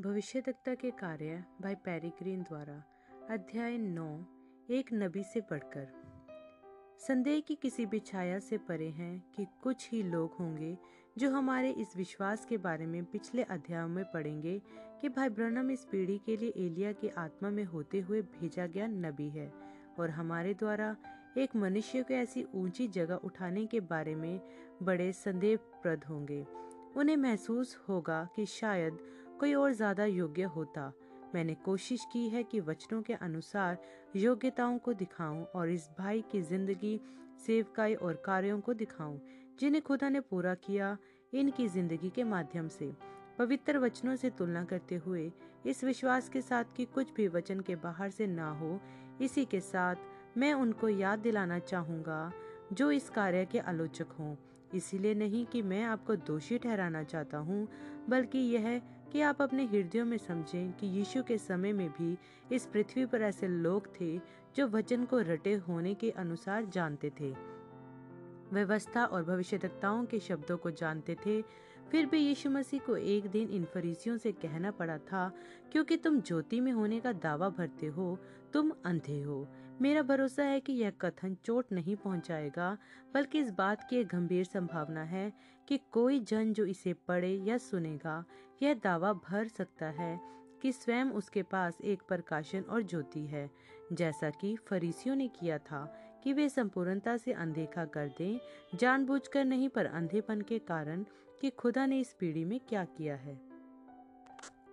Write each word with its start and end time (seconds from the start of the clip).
भविष्यवक्ता 0.00 0.74
के 0.74 0.90
कार्य 0.90 1.44
भाई 1.62 1.74
पेरिग्रीन 1.74 2.42
द्वारा 2.42 2.74
अध्याय 3.30 3.76
नौ, 3.78 4.06
एक 4.70 4.88
नबी 4.92 5.22
से 5.22 5.40
पढ़कर। 5.40 5.86
संदेह 6.98 7.40
की 7.40 7.54
किसी 7.54 7.86
भी 7.86 7.98
छाया 7.98 8.38
से 8.38 8.58
परे 8.58 8.88
हैं 8.88 9.24
कि 9.36 9.46
कुछ 9.62 9.88
ही 9.92 10.02
लोग 10.02 10.32
होंगे 10.40 10.78
जो 11.18 11.30
हमारे 11.30 11.70
इस 11.70 11.96
विश्वास 11.96 12.44
के 12.44 12.56
बारे 12.56 12.86
में 12.86 13.04
पिछले 13.04 13.42
अध्यायों 13.42 13.88
में 13.88 14.04
पढ़ेंगे 14.04 14.62
कि 15.00 15.08
भाई 15.08 15.28
ब्रनम 15.28 15.70
इस 15.70 15.84
पीढ़ी 15.84 16.18
के 16.18 16.36
लिए 16.36 16.52
एलिया 16.56 16.92
की 16.92 17.08
आत्मा 17.08 17.50
में 17.50 17.64
होते 17.64 18.00
हुए 18.00 18.22
भेजा 18.22 18.66
गया 18.66 18.86
नबी 18.86 19.28
है 19.28 19.52
और 20.00 20.10
हमारे 20.10 20.54
द्वारा 20.54 20.96
एक 21.38 21.56
मनुष्य 21.56 22.02
को 22.02 22.14
ऐसी 22.14 22.46
ऊँची 22.54 22.88
जगह 22.88 23.14
उठाने 23.14 23.66
के 23.66 23.80
बारे 23.80 24.14
में 24.14 24.40
बड़े 24.82 25.12
संदेहप्रद 25.12 26.04
होंगे। 26.04 26.46
उन्हें 26.96 27.16
महसूस 27.16 27.78
होगा 27.88 28.28
कि 28.36 28.46
शायद 28.46 28.98
कोई 29.40 29.54
और 29.54 29.72
ज़्यादा 29.72 30.04
योग्य 30.04 30.42
होता। 30.42 30.92
मैंने 31.34 31.54
कोशिश 31.54 32.04
की 32.12 32.28
है 32.28 32.42
कि 32.42 32.60
वचनों 32.60 33.00
के 33.02 33.14
अनुसार 33.14 33.78
योग्यताओं 34.16 34.78
को 34.78 34.92
दिखाऊँ 34.92 35.44
और 35.54 35.70
इस 35.70 35.88
भाई 35.98 36.22
की 36.32 36.40
ज़िंदगी, 36.42 37.00
सेवकाई 37.46 37.94
और 37.94 38.22
कार्यों 38.24 38.60
को 38.60 38.74
दिखाऊँ, 38.74 39.20
जिन्हें 39.60 39.82
खुदा 39.82 40.08
ने 40.08 40.20
पूरा 40.20 40.54
किया 40.56 40.96
इनकी 41.32 41.68
ज़िंदगी 41.68 42.10
के 42.10 42.24
माध्यम 42.24 42.68
से। 42.68 42.92
पवित्र 43.38 43.78
वचनों 43.78 44.16
से 44.16 44.30
तुलना 44.30 44.64
करते 44.64 44.96
हुए, 44.96 45.30
इस 45.66 45.84
विश्वास 45.84 46.28
के 46.28 46.40
साथ 46.40 46.64
कि 46.76 46.84
कुछ 46.84 47.12
भी 47.14 47.28
वचन 47.28 47.60
के 47.60 47.76
बाहर 47.76 48.10
से 48.10 48.26
ना 48.26 48.50
हो, 48.50 48.80
इसी 49.20 49.44
के 49.44 49.60
साथ 49.60 50.36
मैं 50.38 50.52
उनको 50.52 50.88
याद 50.88 51.18
दिलाना 51.18 51.58
चाहूँगा, 51.58 52.32
जो 52.72 52.90
इस 52.90 53.10
कार्य 53.10 53.44
के 53.44 53.58
आलोचक 53.58 54.12
हों। 54.18 54.34
इसीलिए 54.74 55.14
नहीं 55.14 55.44
कि 55.46 55.62
मैं 55.62 55.82
आपको 55.84 56.16
दोषी 56.16 56.58
ठहराना 56.58 57.02
चाहता 57.02 57.38
हूँ, 57.38 57.66
बल्कि 58.08 58.38
यह 58.38 58.80
कि 59.14 59.20
आप 59.20 59.42
अपने 59.42 59.64
हृदयों 59.64 60.04
में 60.04 60.18
समझें 60.18 60.72
कि 60.72 60.86
यीशु 60.86 61.22
के 61.22 61.38
समय 61.38 61.72
में 61.72 61.90
भी 61.90 62.18
इस 62.52 62.66
पृथ्वी 62.66 63.06
पर 63.06 63.22
ऐसे 63.22 63.48
लोग 63.48 64.00
थे 64.00 64.20
जो 64.56 64.68
वचन 64.68 65.04
को 65.04 65.18
रटे 65.18 65.54
होने 65.54 65.94
के 65.94 66.10
अनुसार 66.10 66.64
जानते 66.64 67.10
थे। 67.20 67.34
व्यवस्था 68.52 69.04
और 69.04 69.24
भविष्यताओं 69.24 70.04
के 70.04 70.20
शब्दों 70.20 70.56
को 70.56 70.70
जानते 70.70 71.16
थे। 71.26 71.42
फिर 71.90 72.06
भी 72.06 72.18
यीशु 72.18 72.50
मसीह 72.50 72.80
को 72.80 72.96
एक 72.96 73.26
दिन 73.26 73.48
इन 73.48 73.64
फरीसियों 73.64 74.16
से 74.16 74.32
कहना 74.32 74.70
पड़ा 74.70 74.98
था, 74.98 75.32
क्योंकि 75.72 75.96
तुम 75.96 76.20
ज्योति 76.20 76.60
में 76.60 76.72
होने 76.72 77.00
का 77.00 77.12
दावा 77.12 77.48
भरते 77.48 77.86
हो, 77.86 78.18
तुम 78.52 78.72
अंधे 78.84 79.22
हो। 79.22 79.48
मेरा 79.80 80.02
भरोसा 80.02 80.42
है 80.42 80.60
कि 80.60 80.72
यह 80.72 80.90
कथन 80.90 81.36
चोट 81.44 81.72
नहीं 81.72 81.96
पहुंचाएगा, 81.96 82.78
बल्कि 83.14 83.38
इस 83.38 83.50
बात 83.50 83.86
की 83.90 83.96
एक 83.96 84.06
गंभीर 84.06 84.44
संभावना 84.44 85.02
है 85.02 85.32
कि 85.68 85.80
कोई 85.92 86.20
जन 86.20 86.52
जो 86.52 86.64
इसे 86.64 86.92
पढ़े 86.92 87.34
या 87.34 87.58
सुनेगा 87.58 88.24
यह 88.62 88.74
दावा 88.74 89.12
भर 89.12 89.48
सकता 89.48 89.86
है 89.86 90.20
कि 90.62 90.72
स्वयं 90.72 91.04
उसके 91.04 91.42
पास 91.42 91.78
एक 91.84 92.02
प्रकाशन 92.02 92.60
और 92.60 92.82
ज्योति 92.82 93.26
है। 93.26 93.50
जैसा 93.92 94.30
कि 94.30 94.56
फरीसियों 94.56 95.16
ने 95.16 95.28
किया 95.28 95.58
था 95.58 96.00
कि 96.24 96.32
वे 96.32 96.48
संपूर्णता 96.48 97.16
से 97.16 97.32
अनदेखा 97.32 97.84
कर 97.84 98.08
दें, 98.08 98.40
जानबूझकर 98.74 99.44
नहीं, 99.44 99.68
पर 99.68 99.86
अंधेपन 99.86 100.40
के 100.40 100.58
कारण 100.58 101.04
कि 101.40 101.50
खुदा 101.50 101.86
ने 101.86 102.00
इस 102.00 102.16
पीढ़ी 102.20 102.44
में 102.44 102.60
क्या 102.60 102.84
किया 102.84 103.16
है। 103.16 103.40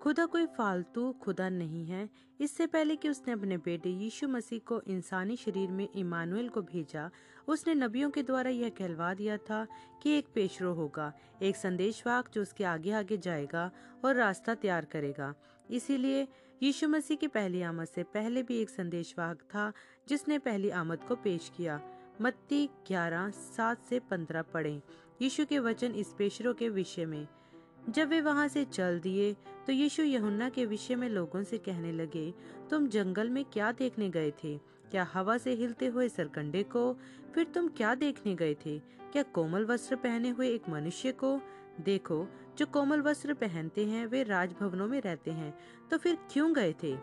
खुदा 0.02 0.26
कोई 0.26 0.46
फालतू 0.46 1.14
खुदा 1.14 1.50
नहीं 1.50 1.86
है। 1.86 2.10
इससे 2.40 2.68
पहले 2.68 2.96
कि 2.96 3.10
उसने 3.10 3.34
अपने 3.34 3.58
बेटे 3.58 3.90
यीशु 3.90 4.28
मसीह 4.28 4.60
को 4.60 4.82
इंसानी 4.82 5.36
शरीर 5.36 5.72
में 5.72 5.90
इमानुएल 5.96 6.50
को 6.50 6.62
भेजा 6.62 7.12
उसने 7.52 7.74
नबियों 7.76 8.10
के 8.10 8.24
द्वारा 8.24 8.50
यह 8.50 8.70
कहलवा 8.70 9.14
दिया 9.14 9.38
था 9.40 9.66
कि 10.04 10.12
एक 10.12 10.28
पेशरो 10.36 10.74
होगा, 10.74 11.12
एक 11.42 11.56
संदेशवाक 11.56 12.30
जो 12.34 12.42
उसके 12.42 12.64
आगे 12.64 12.92
आगे 12.92 13.18
जाएगा 13.18 13.70
और 14.06 14.16
रास्ता 14.16 14.56
तैयार 14.56 14.86
करेगा। 14.86 15.34
इसीलिए 15.70 16.28
यीशु 16.64 16.88
मसीह 16.88 17.18
की 17.18 17.28
पहली 17.28 17.62
आमद 17.62 17.88
से 17.88 18.04
पहले 18.06 18.44
भी 18.44 18.62
एक 18.62 18.70
संदेशवाहक 18.70 19.42
था, 19.46 19.72
जिसने 20.08 20.40
पहली 20.40 20.70
आमद 20.72 21.04
को 21.04 21.16
पेश 21.16 21.52
किया। 21.58 21.80
मत्ती 22.22 22.66
ग्यारह, 22.88 23.30
सात 23.30 23.84
से 23.84 24.00
पंद्रह 24.02 24.42
पढ़े। 24.44 24.82
यीशु 25.22 25.46
के 25.46 25.60
वचन 25.60 25.96
इस 25.96 26.14
पेशरों 26.18 26.54
के 26.54 26.70
विषय 26.70 27.06
में। 27.06 27.28
जब 27.90 28.10
वे 28.10 28.22
वहाँ 28.22 28.48
से 28.48 28.64
चल 28.66 29.00
दिए 29.00 29.34
तो 29.68 29.72
यीशु 29.74 30.04
यहुन्ना 30.04 30.50
के 30.50 30.66
विषय 30.66 30.96
में 30.96 31.08
लोगों 31.10 31.44
से 31.44 31.58
कहने 31.58 31.92
लगे, 31.92 32.34
तुम 32.70 32.88
जंगल 32.88 33.30
में 33.30 33.44
क्या 33.46 33.72
देखने 33.72 34.10
गए 34.10 34.32
थे? 34.44 34.60
क्या 34.92 35.04
हवा 35.14 35.38
से 35.38 35.52
हिलते 35.54 35.88
हुए 35.88 36.10
सरकंडे 36.10 36.64
को 36.64 36.94
फिर 37.36 37.46
तुम 37.46 37.68
क्या 37.68 37.96
देखने 37.96 38.36
गए 38.36 38.54
थे? 38.66 38.80
क्या 39.14 39.24
कोमल 39.24 39.66
वस्त्र 39.66 39.96
पहने 39.96 40.30
हुए 40.30 40.50
एक 40.50 40.70
मनुष्य 40.70 41.12
को? 41.12 41.40
देखो, 41.82 42.28
जो 42.58 42.66
कोमल 42.66 43.02
वस्त्र 43.02 43.34
पहनते 43.34 43.86
हैं, 43.86 44.06
वे 44.06 44.24
राजभवनों 44.24 44.88
में 44.88 45.02
रहते 45.02 45.32
हैं 45.32 45.54
तो 45.92 45.98
फिर 45.98 46.18
क्यों 46.32 46.54
गए 46.56 46.74
थे? 46.74 46.96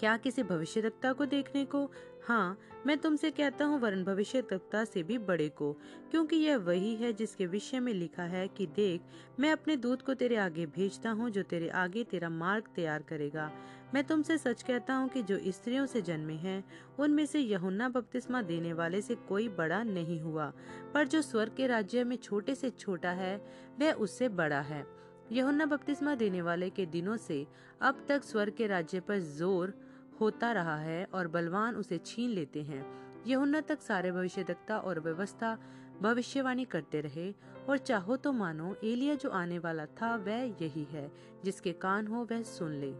क्या 0.00 0.16
किसी 0.16 0.42
भविष्यवक्ता 0.42 1.12
को 1.12 1.26
देखने 1.26 1.64
को 1.64 1.90
हाँ 2.22 2.58
मैं 2.86 2.96
तुमसे 2.98 3.30
कहता 3.30 3.64
हूँ 3.64 3.78
वरण 3.80 4.02
भविष्यवक्ता 4.04 4.84
से 4.84 5.02
भी 5.02 5.16
बड़े 5.18 5.48
को, 5.48 5.72
क्योंकि 6.10 6.36
यह 6.36 6.56
वही 6.56 6.94
है 6.96 7.12
जिसके 7.12 7.46
विषय 7.46 7.80
में 7.80 7.92
लिखा 7.94 8.22
है 8.22 8.46
कि 8.48 8.66
देख, 8.66 9.00
मैं 9.40 9.52
अपने 9.52 9.76
दूध 9.76 10.02
को 10.02 10.14
तेरे 10.14 10.36
आगे 10.36 10.66
भेजता 10.66 11.10
हूँ 11.10 11.30
जो 11.30 11.42
तेरे 11.42 11.68
आगे 11.68 12.04
तेरा 12.04 12.28
मार्ग 12.28 12.68
तैयार 12.76 13.02
करेगा। 13.02 13.50
मैं 13.94 14.04
तुमसे 14.04 14.38
सच 14.38 14.62
कहता 14.62 14.94
हूँ 14.94 15.08
कि 15.08 15.22
जो 15.22 15.38
स्त्रियों 15.46 15.86
से 15.86 16.02
जन्मे 16.02 16.34
हैं, 16.34 16.62
उनमें 16.98 17.24
से 17.26 17.40
यहुन्ना 17.40 17.88
बपतिस्मा 17.88 18.42
देने 18.42 18.72
वाले 18.72 19.00
से 19.02 19.14
कोई 19.28 19.48
बड़ा 19.48 19.82
नहीं 19.82 20.20
हुआ, 20.20 20.52
पर 20.94 21.06
जो 21.06 21.22
स्वर्ग 21.22 21.54
के 21.56 21.66
राज्य 21.66 22.04
में 22.04 22.16
छोटे 22.16 22.54
से 22.54 22.70
छोटा 22.70 23.10
है, 23.10 23.36
वह 23.80 23.92
उससे 23.92 24.28
बड़ा 24.30 24.60
है। 24.60 24.84
यहुन्ना 25.32 25.66
बपतिस्मा 25.66 26.14
देने 26.14 26.42
वाले 26.42 26.70
के 26.70 26.86
दिनों 26.86 27.16
से 27.16 27.46
अब 27.80 28.04
तक 28.08 28.24
स्वर्ग 28.24 28.52
के 28.52 28.66
राज्य 28.66 29.00
पर 29.00 29.18
ज़ोर 29.18 29.74
होता 30.20 30.52
रहा 30.52 30.76
है 30.76 31.04
और 31.14 31.28
बलवान 31.28 31.76
उसे 31.76 31.98
छीन 31.98 32.30
लेते 32.30 32.62
हैं। 32.62 32.84
यहुन्ना 33.26 33.60
तक 33.60 33.82
सारे 33.82 34.12
भविष्यदक्ता 34.12 34.78
और 34.78 35.00
व्यवस्था 35.00 35.58
भविष्यवाणी 36.02 36.64
करते 36.64 37.00
रहे 37.00 37.32
और 37.68 37.78
चाहो 37.78 38.16
तो 38.16 38.32
मानो 38.32 38.74
एलिया 38.84 39.14
जो 39.14 39.30
आने 39.30 39.58
वाला 39.58 39.86
था 39.86 40.14
वह 40.16 40.42
यही 40.62 40.84
है, 40.84 41.10
जिसके 41.44 41.72
कान 41.72 42.06
हो 42.06 42.26
वह 42.32 42.42
सुन 42.42 42.72
ले। 42.72 42.94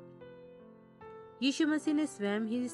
यीशु 1.42 1.66
मसीह 1.66 1.94
ने 1.94 2.06
स्वयं 2.06 2.40
ही 2.40 2.68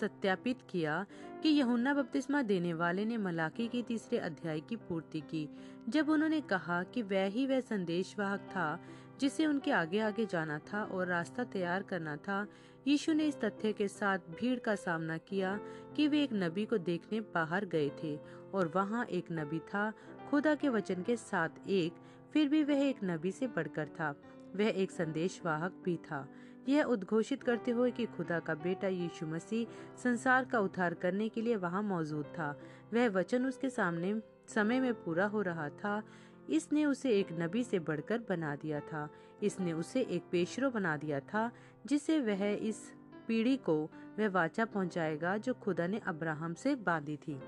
सत्यापित 0.00 0.58
किया 0.70 1.06
कि 1.42 1.48
यहुन्ना 1.48 1.94
बपतिस्मा 1.94 2.42
देने 2.42 2.74
वाले 2.74 3.04
ने 3.04 3.16
मलाकी 3.16 3.68
के 3.68 3.82
तीसरे 3.82 4.18
अध्याय 4.18 4.60
की 4.60 4.76
पूर्ति 4.76 5.20
की, 5.20 5.48
जब 5.88 6.08
उन्होंने 6.08 6.40
कहा 6.40 6.82
कि 6.82 7.02
वह 7.02 7.24
ही 7.24 7.46
वह 7.46 7.60
संदेशवाहक 7.60 8.40
था 8.40 8.80
जिसे 9.20 9.46
उनके 9.46 9.70
आगे 9.70 10.00
आगे 10.00 10.26
जाना 10.26 10.58
था 10.58 10.84
और 10.84 11.06
रास्ता 11.06 11.44
तैयार 11.44 11.82
करना 11.82 12.16
था, 12.16 12.46
यीशु 12.86 13.12
ने 13.12 13.24
इस 13.24 13.40
तथ्य 13.40 13.72
के 13.72 13.88
साथ 13.88 14.18
भीड़ 14.18 14.58
का 14.58 14.74
सामना 14.74 15.18
किया 15.18 15.60
कि 15.96 16.08
वे 16.08 16.22
एक 16.22 16.30
नबी 16.32 16.64
को 16.64 16.78
देखने 16.78 17.20
बाहर 17.20 17.64
गए 17.64 17.90
थे 18.02 18.18
और 18.54 18.72
वहाँ 18.74 19.04
एक 19.04 19.24
नबी 19.32 19.58
था, 19.58 19.92
खुदा 20.30 20.54
के 20.54 20.68
वचन 20.68 21.02
के 21.02 21.16
साथ 21.16 21.48
एक, 21.68 21.94
फिर 22.32 22.48
भी 22.48 22.64
वह 22.64 22.88
एक 22.88 22.96
नबी 23.04 23.30
से 23.30 23.46
बढ़कर 23.46 23.86
था। 23.86 24.14
वह 24.56 24.66
एक 24.66 24.90
संदेशवाहक 24.90 25.72
भी 25.84 25.96
था। 25.96 26.28
यह 26.68 26.82
उद्घोषित 26.82 27.42
करते 27.42 27.70
हुए 27.70 27.90
कि 27.90 28.06
खुदा 28.06 28.38
का 28.38 28.54
बेटा 28.54 28.88
यीशु 28.88 29.26
मसीह 29.26 29.96
संसार 30.02 30.44
का 30.44 30.60
उद्धार 30.60 30.94
करने 30.94 31.28
के 31.28 31.42
लिए 31.42 31.56
वहाँ 31.56 31.82
मौजूद 31.82 32.24
था। 32.24 32.60
वह 32.94 33.08
वचन 33.08 33.46
उसके 33.46 33.70
सामने, 33.70 34.20
समय 34.48 34.80
में 34.80 34.94
पूरा 34.94 35.26
हो 35.26 35.42
रहा 35.42 35.68
था 35.68 36.02
इसने 36.50 36.84
उसे 36.84 37.10
एक 37.10 37.32
नबी 37.40 37.64
से 37.64 37.78
बढ़कर 37.78 38.18
बना 38.28 38.54
दिया 38.56 38.80
था। 38.82 39.08
इसने 39.42 39.72
उसे 39.72 40.00
एक 40.02 40.22
पेशरो 40.32 40.70
बना 40.70 40.96
दिया 40.96 41.20
था, 41.22 41.50
जिसे 41.86 42.18
वह 42.20 42.44
इस 42.46 42.82
पीढ़ी 43.28 43.56
को 43.58 43.76
वह 44.18 44.28
वाचा 44.28 44.64
पहुंचाएगा 44.64 45.36
जो 45.36 45.54
खुदा 45.54 45.86
ने 45.86 46.00
अब्राहम 46.06 46.54
से 46.54 46.74
बांधी 46.76 47.16
थी। 47.18 47.40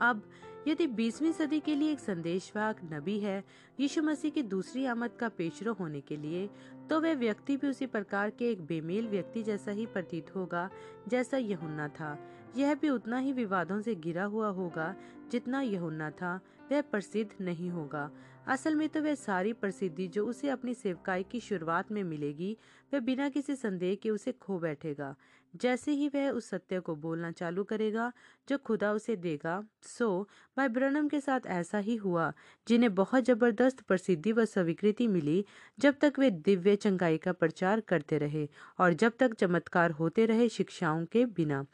अब 0.00 0.22
यदि 0.68 0.86
20वीं 0.88 1.32
सदी 1.32 1.58
के 1.60 1.74
लिए 1.74 1.92
एक 1.92 2.00
संदेशवाहक 2.00 2.80
नबी 2.84 3.18
है, 3.20 3.42
यीशु 3.80 4.02
मसीह 4.02 4.30
की 4.30 4.42
दूसरी 4.44 4.84
आमद 4.86 5.10
का 5.12 5.28
पेशरो 5.28 5.72
होने 5.72 6.00
के 6.00 6.16
लिए 6.16 6.48
तो 6.90 7.00
वह 7.00 7.14
व्यक्ति 7.14 7.56
भी 7.56 7.68
उसी 7.68 7.86
प्रकार 7.86 8.30
के 8.30 8.50
एक 8.50 8.60
बेमेल 8.66 9.08
व्यक्ति 9.08 9.42
जैसा 9.42 9.70
ही 9.70 9.86
प्रतीत 9.86 10.34
होगा, 10.36 10.68
जैसा 11.08 11.36
यहुन्ना 11.36 11.88
था। 11.90 12.18
यह 12.56 12.74
भी 12.74 12.88
उतना 12.88 13.18
ही 13.18 13.32
विवादों 13.32 13.80
से 13.80 13.94
गिरा 13.94 14.24
हुआ 14.24 14.48
होगा 14.50 14.94
जितना 15.30 15.60
यहुन्ना 15.60 16.10
था। 16.10 16.38
वह 16.72 16.80
प्रसिद्ध 16.80 17.30
नहीं 17.40 17.70
होगा। 17.70 18.10
असल 18.48 18.74
में 18.74 18.88
तो 18.88 19.02
वह 19.02 19.14
सारी 19.14 19.52
प्रसिद्धि 19.52 20.08
जो 20.08 20.26
उसे 20.26 20.48
अपनी 20.48 20.74
सेवकाई 20.74 21.22
की 21.22 21.40
शुरुआत 21.40 21.92
में 21.92 22.04
मिलेगी, 22.04 22.56
वह 22.94 23.00
बिना 23.00 23.28
किसी 23.28 23.54
संदेह 23.54 23.94
के 23.94 24.10
उसे 24.10 24.32
खो 24.32 24.58
बैठेगा। 24.58 25.14
जैसे 25.56 25.92
ही 25.92 26.08
वह 26.08 26.30
उस 26.30 26.48
सत्य 26.50 26.80
को 26.80 26.94
बोलना 26.96 27.30
चालू 27.30 27.64
करेगा, 27.64 28.12
जो 28.48 28.58
खुदा 28.58 28.92
उसे 28.92 29.16
देगा, 29.16 29.64
सो 29.82 30.28
भाई 30.56 30.68
ब्रनम 30.68 31.08
के 31.08 31.20
साथ 31.20 31.40
ऐसा 31.46 31.78
ही 31.78 31.96
हुआ, 31.96 32.32
जिन्हें 32.68 32.94
बहुत 32.94 33.24
ज़बरदस्त 33.24 33.80
प्रसिद्धि 33.80 34.32
व 34.32 34.44
स्वीकृति 34.44 35.06
मिली, 35.06 35.44
जब 35.78 35.94
तक 36.00 36.12
वे 36.18 36.30
दिव्य 36.30 36.76
चंगाई 36.76 37.18
का 37.18 37.32
प्रचार 37.32 37.80
करते 37.80 38.18
रहे 38.18 38.48
और 38.78 38.92
जब 38.92 39.12
तक 39.18 39.34
चमत्कार 39.34 39.90
होते 39.90 40.26
रहे 40.26 40.48
शिक्षाओं 40.48 41.04
के 41.04 41.26
बिना। 41.26 41.66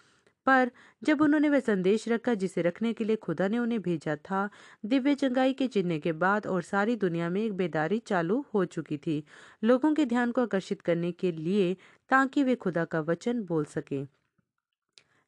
पर 0.47 0.71
जब 1.03 1.21
उन्होंने 1.23 1.49
वह 1.49 1.61
संदेश 1.61 2.09
रखा 2.09 2.35
जिसे 2.35 2.63
रखने 2.63 2.93
के 2.93 3.05
लिए 3.05 3.17
खुदा 3.17 3.49
ने 3.49 3.59
उन्हें 3.59 3.81
भेजा 3.83 4.17
था, 4.17 4.49
दिव्य 4.85 5.15
चंगाई 5.15 5.53
के 5.53 5.67
चिन्ह 5.67 5.99
के 5.99 6.13
बाद 6.13 6.47
और 6.47 6.63
सारी 6.63 6.97
दुनिया 6.97 7.29
में 7.31 7.43
एक 7.43 7.53
बेदारी 7.53 7.99
चालू 7.99 8.45
हो 8.55 8.65
चुकी 8.65 8.99
थी, 8.99 9.23
लोगों 9.65 9.95
के 9.95 10.07
ध्यान 10.07 10.33
को 10.33 10.43
आकर्षित 10.43 10.81
करने 10.81 11.13
के 11.13 11.33
लिए 11.33 11.77
ताकि 12.11 12.43
वे 12.43 12.55
खुदा 12.55 12.85
का 12.85 13.01
वचन 13.01 13.43
बोल 13.43 13.65
सके। 13.65 14.05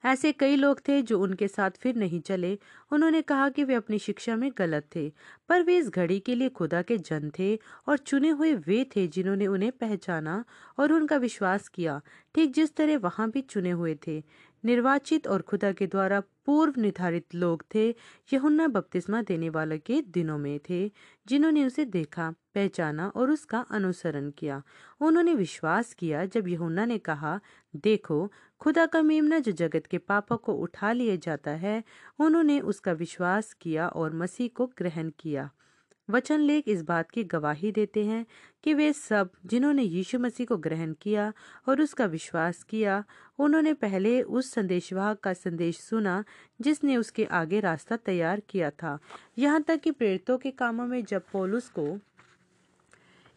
ऐसे 0.05 0.31
कई 0.33 0.57
लोग 0.57 0.81
थे 0.89 1.01
जो 1.03 1.19
उनके 1.21 1.47
साथ 1.49 1.71
फिर 1.81 1.97
नहीं 1.97 2.21
चले। 2.21 2.59
उन्होंने 2.93 3.23
कहा 3.23 3.49
कि 3.49 3.65
वे 3.65 3.75
अपनी 3.75 3.99
शिक्षा 3.99 4.35
में 4.37 4.51
गलत 4.59 4.89
थे, 4.97 5.09
पर 5.49 5.63
वे 5.63 5.77
इस 5.77 5.89
घड़ी 5.89 6.19
के 6.21 6.35
लिए 6.35 6.49
खुदा 6.49 6.83
के 6.83 6.99
जन 6.99 7.31
थे 7.39 7.55
और 7.89 7.99
चुने 7.99 8.31
हुए 8.31 8.53
वे 8.57 8.85
थे 8.97 9.07
जिन्होंने 9.07 9.47
उन्हें 9.47 9.71
पहचाना 9.73 10.45
और 10.79 10.93
उनका 10.93 11.17
विश्वास 11.17 11.69
किया, 11.69 12.01
ठीक 12.35 12.53
जिस 12.53 12.75
तरह 12.77 12.99
वहाँ 12.99 13.31
भी 13.31 13.41
चुने 13.41 13.71
हुए 13.71 13.99
थे। 14.07 14.23
निर्वाचित 14.65 15.27
और 15.27 15.43
खुदा 15.43 15.73
के 15.73 15.87
द्वारा 15.87 16.21
पूर्व 16.47 16.81
निर्धारित 16.81 17.35
लोग 17.35 17.65
थे, 17.75 17.89
यहुन्ना 18.33 18.69
बपतिस्मा 18.69 19.23
देने 19.23 19.49
वाले 19.49 19.79
के 19.79 20.03
दिनों 20.03 20.39
में 20.39 20.61
थे, 20.71 20.93
जिन्होंने 21.27 21.65
उसे 21.67 21.85
देखा, 21.85 22.35
पहचाना 22.55 23.09
और 23.09 23.31
उसका 23.31 23.59
अनुसरण 23.59 24.31
किया। 24.31 24.63
उन्होंने 25.01 25.35
विश्वास 25.35 25.95
किया, 25.95 26.25
जब 26.25 26.49
यहुन्ना 26.49 26.85
ने 26.85 26.99
कहा, 26.99 27.41
देखो, 27.77 28.33
खुदा 28.61 28.87
का 28.87 29.03
मेमना 29.03 29.39
जो 29.39 29.53
जगत 29.53 29.87
के 29.87 29.99
पापों 29.99 30.37
को 30.37 30.55
उठा 30.55 30.93
लिया 30.93 31.17
जाता 31.17 31.51
है, 31.51 31.85
उन्होंने 32.19 32.61
उसका 32.61 32.93
विश्वास 32.93 33.53
किया 33.53 33.89
और 33.89 34.13
मसीह 34.13 34.49
को 34.55 34.67
ग्रहण 34.67 35.11
किया। 35.19 35.51
वचन 36.11 36.41
लेख 36.41 36.69
इस 36.69 36.83
बात 36.83 37.11
की 37.11 37.25
गवाही 37.25 37.73
देते 37.73 38.05
हैं 38.05 38.27
कि 38.65 38.75
वे 38.75 38.93
सब, 38.93 39.31
जिन्होंने 39.47 39.83
यीशु 39.83 40.19
मसीह 40.19 40.47
को 40.47 40.57
ग्रहण 40.57 40.93
किया 40.93 41.33
और 41.69 41.81
उसका 41.81 42.07
विश्वास 42.07 42.63
किया 42.63 43.05
उन्होंने 43.39 43.75
पहले 43.75 44.23
उस 44.23 44.53
संदेशवाहक 44.53 45.21
का 45.21 45.33
संदेश 45.33 45.79
सुना, 45.79 46.25
जिसने 46.61 46.97
उसके 46.97 47.25
आगे 47.25 47.61
रास्ता 47.61 47.97
तैयार 47.97 48.43
किया 48.49 48.71
था। 48.71 48.99
यहाँ 49.39 49.63
तक 49.63 49.81
कि 49.81 49.91
प्रेरितों 49.91 50.39
के 50.39 50.51
कामों 50.51 50.87
में 50.87 51.05
जब 51.05 51.23
पोलुस 51.33 51.69
को 51.69 51.99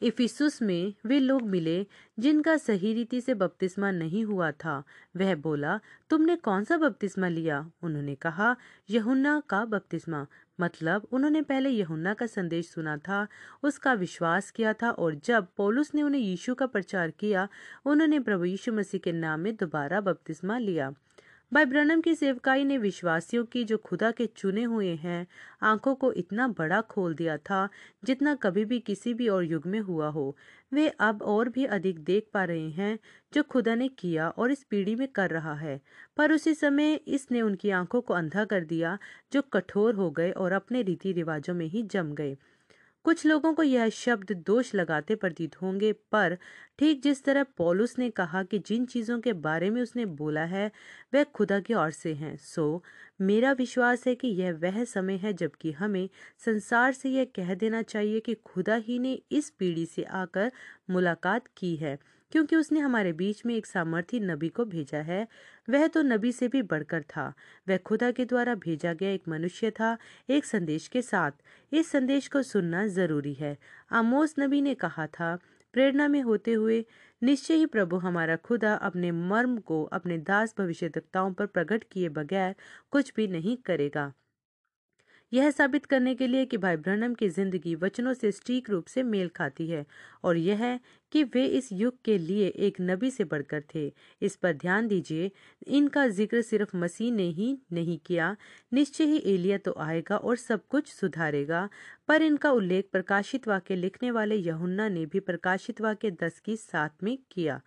इफिसुस 0.01 0.61
में 0.61 0.93
वे 1.05 1.19
लोग 1.19 1.41
मिले, 1.41 1.87
जिनका 2.19 2.57
सही 2.57 2.93
रीति 2.93 3.21
से 3.21 3.33
बपतिस्मा 3.33 3.91
नहीं 3.91 4.25
हुआ 4.25 4.51
था। 4.51 4.83
वह 5.17 5.35
बोला, 5.35 5.79
तुमने 6.09 6.35
कौन 6.35 6.63
सा 6.63 6.77
बपतिस्मा 6.77 7.27
लिया? 7.27 7.71
उन्होंने 7.81 8.15
कहा, 8.15 8.55
यहुन्ना 8.89 9.43
का 9.49 9.65
बपतिस्मा। 9.65 10.27
मतलब 10.59 11.07
उन्होंने 11.11 11.41
पहले 11.41 11.69
यहुन्ना 11.69 12.13
का 12.13 12.25
संदेश 12.25 12.69
सुना 12.69 12.97
था, 12.97 13.27
उसका 13.63 13.93
विश्वास 13.93 14.51
किया 14.51 14.73
था 14.73 14.91
और 14.91 15.15
जब 15.15 15.47
पौलुस 15.57 15.95
ने 15.95 16.01
उन्हें 16.01 16.21
यीशु 16.21 16.55
का 16.55 16.65
प्रचार 16.65 17.11
किया, 17.11 17.47
उन्होंने 17.85 18.19
प्रभु 18.19 18.45
यीशु 18.45 18.73
मसीह 18.73 18.99
के 18.99 19.11
नाम 19.11 19.39
में 19.39 19.55
दोबारा 19.55 20.01
बपतिस्मा 20.01 20.57
लिया। 20.57 20.93
भाई 21.51 21.65
ब्रनम 21.65 22.01
की 22.01 22.13
सेवकाई 22.15 22.63
ने 22.63 22.77
विश्वासियों 22.77 23.43
की 23.45 23.63
जो 23.63 23.77
खुदा 23.77 24.09
के 24.11 24.25
चुने 24.27 24.63
हुए 24.63 24.93
हैं, 24.95 25.27
आँखों 25.61 25.93
को 25.95 26.11
इतना 26.13 26.47
बड़ा 26.57 26.79
खोल 26.83 27.15
दिया 27.15 27.37
था 27.39 27.67
जितना 28.03 28.33
कभी 28.35 28.65
भी 28.65 28.79
किसी 28.79 29.13
भी 29.13 29.27
और 29.27 29.43
युग 29.43 29.65
में 29.67 29.79
हुआ 29.79 30.07
हो। 30.09 30.35
वे 30.73 30.87
अब 30.99 31.21
और 31.23 31.49
भी 31.49 31.65
अधिक 31.67 31.99
देख 32.03 32.27
पा 32.33 32.43
रहे 32.43 32.69
हैं 32.71 32.97
जो 33.33 33.43
खुदा 33.43 33.75
ने 33.75 33.87
किया 33.89 34.29
और 34.29 34.51
इस 34.51 34.63
पीढ़ी 34.63 34.95
में 34.95 35.07
कर 35.07 35.29
रहा 35.29 35.53
है। 35.55 35.79
पर 36.17 36.31
उसी 36.31 36.53
समय 36.53 36.93
इसने 37.07 37.41
उनकी 37.41 37.69
आँखों 37.71 38.01
को 38.01 38.13
अंधा 38.13 38.45
कर 38.45 38.63
दिया 38.65 38.97
जो 39.33 39.41
कठोर 39.53 39.95
हो 39.95 40.09
गए 40.11 40.31
और 40.31 40.51
अपने 40.51 40.81
रीति 40.81 41.11
रिवाजों 41.13 41.53
में 41.53 41.65
ही 41.67 41.83
जम 41.85 42.13
गए। 42.13 42.37
कुछ 43.07 43.25
लोगों 43.25 43.53
को 43.53 43.63
यह 43.63 43.89
शब्द 43.89 44.31
दोष 44.47 44.73
लगाते 44.75 45.15
प्रतीत 45.15 45.55
होंगे, 45.61 45.91
पर 45.93 46.37
ठीक 46.79 47.01
जिस 47.01 47.23
तरह 47.23 47.43
पॉलुस 47.57 47.97
ने 47.99 48.09
कहा 48.09 48.43
कि 48.43 48.59
जिन 48.59 48.85
चीज़ों 48.85 49.19
के 49.19 49.33
बारे 49.33 49.69
में 49.69 49.81
उसने 49.81 50.05
बोला 50.05 50.43
है, 50.45 50.71
वह 51.13 51.23
खुदा 51.23 51.59
की 51.59 51.73
ओर 51.73 51.91
से 51.91 52.13
हैं। 52.13 52.35
सो, 52.37 52.83
मेरा 53.21 53.51
विश्वास 53.51 54.07
है 54.07 54.15
कि 54.15 54.27
यह 54.27 54.53
वह 54.53 54.83
समय 54.83 55.17
है 55.17 55.33
जबकि 55.33 55.71
हमें 55.71 56.09
संसार 56.45 56.91
से 56.93 57.09
यह 57.09 57.25
कह 57.35 57.53
देना 57.55 57.81
चाहिए 57.81 58.19
कि 58.19 58.33
खुदा 58.45 58.75
ही 58.75 58.99
ने 58.99 59.13
इस 59.31 59.49
पीढ़ी 59.49 59.85
से 59.85 60.03
आकर 60.03 60.51
मुलाकात 60.89 61.47
की 61.57 61.75
है। 61.75 61.97
क्योंकि 62.31 62.55
उसने 62.55 62.79
हमारे 62.79 63.13
बीच 63.13 63.45
में 63.45 63.55
एक 63.55 63.65
सामर्थी 63.65 64.19
नबी 64.19 64.49
को 64.49 64.65
भेजा 64.65 64.97
है। 64.97 65.27
वह 65.69 65.87
तो 65.87 66.01
नबी 66.01 66.31
से 66.31 66.47
भी 66.47 66.61
बढ़कर 66.61 67.01
था। 67.01 67.33
वह 67.69 67.77
खुदा 67.77 68.11
के 68.11 68.25
द्वारा 68.25 68.55
भेजा 68.55 68.93
गया 68.93 69.09
एक 69.09 69.23
मनुष्य 69.27 69.71
था, 69.71 69.97
एक 70.29 70.45
संदेश 70.45 70.87
के 70.87 71.01
साथ। 71.01 71.31
इस 71.73 71.91
संदेश 71.91 72.27
को 72.27 72.43
सुनना 72.43 72.87
ज़रूरी 72.87 73.33
है। 73.33 73.57
आमोस 73.91 74.35
नबी 74.39 74.61
ने 74.61 74.75
कहा 74.75 75.07
था, 75.07 75.37
प्रेरणा 75.73 76.07
में 76.07 76.21
होते 76.21 76.53
हुए 76.53 76.85
निश्चय 77.23 77.53
ही 77.53 77.65
प्रभु 77.65 77.97
हमारा 77.97 78.35
खुदा 78.35 78.73
अपने 78.73 79.11
मर्म 79.11 79.57
को 79.57 79.83
अपने 79.83 80.17
दास 80.17 80.55
भविष्यताओं 80.57 81.33
पर 81.33 81.45
प्रकट 81.45 81.83
किए 81.91 82.09
बगैर 82.09 82.55
कुछ 82.91 83.13
भी 83.15 83.27
नहीं 83.27 83.57
करेगा। 83.57 84.13
यह 85.31 85.49
साबित 85.51 85.85
करने 85.85 86.13
के 86.15 86.27
लिए 86.27 86.45
कि 86.45 86.57
भाई 86.57 86.75
ब्रहणम 86.77 87.13
की 87.13 87.27
ज़िंदगी 87.29 87.73
वचनों 87.75 88.13
से 88.13 88.31
स्टीक 88.31 88.69
रूप 88.69 88.85
से 88.85 89.03
मेल 89.03 89.27
खाती 89.27 89.67
है 89.69 89.85
और 90.23 90.37
यह 90.37 90.79
कि 91.11 91.23
वे 91.25 91.45
इस 91.47 91.71
युग 91.71 91.93
के 92.05 92.17
लिए 92.17 92.47
एक 92.47 92.77
नबी 92.81 93.11
से 93.11 93.23
बढ़कर 93.23 93.63
थे। 93.75 93.91
इस 94.21 94.35
पर 94.35 94.53
ध्यान 94.53 94.87
दीजिए, 94.87 95.31
इनका 95.67 96.07
ज़िक्र 96.07 96.41
सिर्फ़ 96.41 96.75
मसीह 96.77 97.11
ने 97.11 97.27
ही 97.29 97.57
नहीं 97.73 97.97
किया। 98.05 98.35
निश्चय 98.73 99.05
ही 99.05 99.21
एलिया 99.25 99.57
तो 99.57 99.73
आएगा 99.79 100.17
और 100.17 100.35
सब 100.37 100.67
कुछ 100.69 100.87
सुधारेगा, 100.87 101.67
पर 102.07 102.21
इनका 102.21 102.51
उल्लेख 102.51 102.89
प्रकाशित 102.91 103.47
वाक्य 103.47 103.75
लिखने 103.75 104.11
वाले 104.11 104.35
यहुन्ना 104.35 104.87
ने 104.89 105.05
भी 105.05 105.19
प्रकाशित 105.21 105.81
वाक्य 105.81 106.11
दस 106.23 106.39
की 106.39 106.55
सात 106.57 107.03
में 107.03 107.17
किया। 107.31 107.61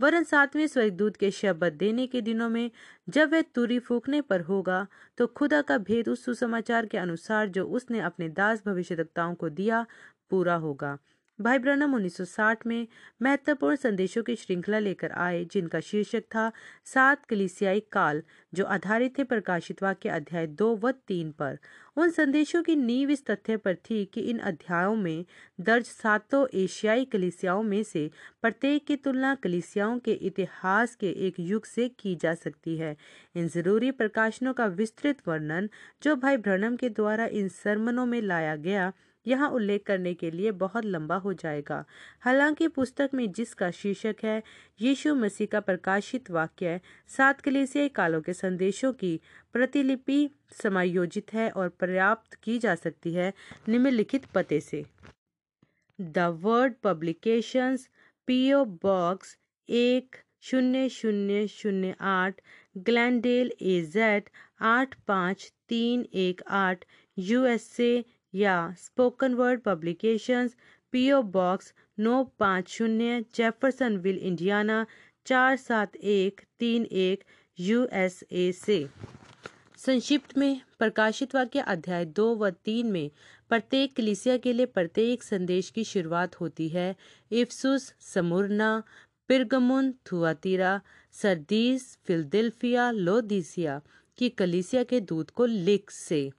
वरन 0.00 0.24
सातवें 0.24 0.66
स्वर्गदूत 0.66 1.16
के 1.16 1.30
शब्द 1.30 1.64
देने 1.74 2.06
के 2.06 2.20
दिनों 2.20 2.48
में 2.48 2.70
जब 3.08 3.32
वह 3.32 3.42
तुरी 3.54 3.78
फूकने 3.78 4.20
पर 4.20 4.40
होगा 4.40 4.86
तो 5.18 5.26
खुदा 5.26 5.60
का 5.62 5.78
भेद 5.78 6.08
उस 6.08 6.24
सुसमाचार 6.24 6.86
के 6.86 6.98
अनुसार 6.98 7.48
जो 7.48 7.64
उसने 7.70 8.00
अपने 8.00 8.28
दास 8.30 8.62
भविष्यताओं 8.66 9.34
को 9.34 9.48
दिया, 9.50 9.86
पूरा 10.30 10.54
होगा। 10.56 10.98
भाई 11.40 11.58
ब्रनम 11.58 11.94
1960 11.94 12.66
में 12.66 12.86
महत्वपूर्ण 13.22 13.76
संदेशों 13.76 14.22
की 14.22 14.36
श्रृंखला 14.36 14.78
लेकर 14.78 15.12
आए, 15.12 15.44
जिनका 15.44 15.80
शीर्षक 15.80 16.20
था 16.20 16.52
सात 16.84 17.24
कलिसियाई 17.24 17.80
काल, 17.92 18.22
जो 18.54 18.64
आधारित 18.64 19.18
थे 19.18 19.24
प्रकाशित 19.24 19.82
वाक्य 19.82 20.08
अध्याय 20.08 20.46
दो 20.46 20.76
व 20.76 20.90
तीन 20.90 21.30
पर। 21.30 21.58
उन 21.96 22.10
संदेशों 22.10 22.62
की 22.62 22.76
नींव 22.76 23.10
इस 23.10 23.24
तथ्य 23.26 23.56
पर 23.56 23.74
थी 23.74 24.04
कि 24.04 24.20
इन 24.20 24.38
अध्यायों 24.38 24.94
में 24.96 25.24
दर्ज 25.60 25.84
सातों 25.84 26.46
एशियाई 26.54 27.04
कलिसियाओं 27.04 27.62
में 27.62 27.82
से 27.82 28.10
प्रत्येक 28.42 28.86
की 28.86 28.96
तुलना 28.96 29.34
कलिसियाओं 29.34 29.98
के 29.98 30.12
इतिहास 30.12 30.94
के 30.94 31.10
एक 31.26 31.40
युग 31.40 31.64
से 31.64 31.88
की 31.88 32.14
जा 32.16 32.34
सकती 32.34 32.76
है। 32.76 32.96
इन 33.36 33.48
ज़रूरी 33.48 33.90
प्रकाशनों 33.90 34.54
का 34.54 34.66
विस्तृत 34.66 35.28
वर्णन, 35.28 35.68
जो 36.02 36.16
भाई 36.16 36.36
ब्रनम 36.36 36.76
के 36.76 36.88
द्वारा 36.88 37.26
इन 37.26 37.48
सरमनों 37.48 38.06
में 38.06 38.22
लाया 38.22 38.56
गया 38.56 38.92
यहाँ 39.26 39.48
उल्लेख 39.50 39.82
करने 39.86 40.12
के 40.14 40.30
लिए 40.30 40.50
बहुत 40.50 40.84
लंबा 40.84 41.16
हो 41.16 41.32
जाएगा। 41.32 41.84
हालाँकि 42.20 42.68
पुस्तक 42.68 43.10
में 43.14 43.30
जिसका 43.32 43.70
शीर्षक 43.70 44.16
है, 44.24 44.42
यीशु 44.80 45.14
मसीह 45.14 45.46
का 45.46 45.60
प्रकाशित 45.60 46.30
वाक्य 46.30 46.80
सात 47.08 47.40
कलेसियाई 47.40 47.88
कालों 47.88 48.20
के 48.20 48.32
संदेशों 48.32 48.92
की 48.92 49.20
प्रतिलिपि 49.52 50.30
समायोजित 50.62 51.32
है 51.32 51.48
और 51.50 51.68
पर्याप्त 51.80 52.34
की 52.34 52.58
जा 52.58 52.74
सकती 52.74 53.12
है 53.14 53.32
निम्नलिखित 53.68 54.24
पते 54.34 54.60
से। 54.60 54.84
The 55.98 56.18
word 56.42 56.74
publications, 56.82 57.88
PO 58.28 58.64
box 58.82 59.36
एक 59.68 60.16
शून्य 60.42 60.88
शून्य 60.88 61.46
शून्य 61.48 61.94
आठ 62.00 62.40
ग्लैंडेल 62.78 63.50
ए 63.62 63.80
जेड 63.92 64.28
आठ 64.60 64.94
पाँच 65.08 65.52
तीन 65.68 66.06
एक 66.14 66.42
आठ 66.48 66.84
यूएसए 67.18 68.04
या 68.34 68.74
spoken 68.78 69.34
word 69.34 69.60
publications 69.60 70.56
PO 70.92 71.22
box 71.22 71.74
नौ 71.98 72.24
पाँच 72.24 72.68
शून्य 72.68 73.24
जेफरसन 73.34 73.96
विल 73.96 74.18
इंडियाना 74.18 74.86
चार 75.26 75.56
सात 75.56 75.96
एक 75.96 76.40
तीन 76.58 76.84
एक 76.84 77.24
यूएसए 77.58 78.52
से। 78.52 78.86
संक्षिप्त 79.76 80.38
में, 80.38 80.60
प्रकाशित 80.78 81.34
वाक्य 81.34 81.60
अध्याय 81.60 82.04
दो 82.04 82.36
व 82.36 82.50
तीन 82.50 82.86
में, 82.86 83.10
प्रत्येक 83.48 83.96
कलिसिया 83.96 84.36
के 84.36 84.52
लिए 84.52 84.66
प्रत्येक 84.66 85.22
संदेश 85.22 85.70
की 85.70 85.84
शुरुआत 85.84 86.40
होती 86.40 86.68
है। 86.68 86.96
Ephesus, 87.32 87.94
Smyrna, 88.00 88.82
Pergamum, 89.28 89.92
Thyatira, 89.92 90.80
Sardis, 91.12 91.98
Philadelphia, 92.04 92.90
Laodicea, 92.90 93.80
की 94.18 94.28
कलिसिया 94.28 94.82
के 94.82 95.00
दूत 95.00 95.30
को 95.30 95.46
लिख 95.46 95.90
से। 95.90 96.30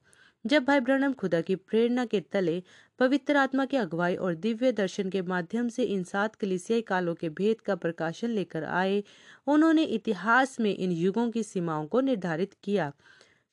जब 0.45 0.63
भाई 0.63 0.79
ब्रनम 0.79 1.13
खुदा 1.13 1.41
की 1.41 1.55
प्रेरणा 1.55 2.05
के 2.05 2.19
तले 2.19 2.63
पवित्र 2.99 3.37
आत्मा 3.37 3.65
की 3.65 3.77
अगुवाई 3.77 4.15
और 4.15 4.35
दिव्य 4.35 4.71
दर्शन 4.71 5.09
के 5.09 5.21
माध्यम 5.21 5.67
से 5.69 5.83
इन 5.83 6.03
सात 6.03 6.35
कलिसियाई 6.35 6.81
कालों 6.81 7.13
के 7.15 7.29
भेद 7.29 7.61
का 7.61 7.75
प्रकाशन 7.75 8.29
लेकर 8.29 8.63
आए, 8.63 9.03
उन्होंने 9.47 9.83
इतिहास 9.83 10.59
में 10.59 10.75
इन 10.75 10.91
युगों 10.91 11.29
की 11.31 11.43
सीमाओं 11.43 11.85
को 11.85 12.01
निर्धारित 12.01 12.55
किया। 12.63 12.91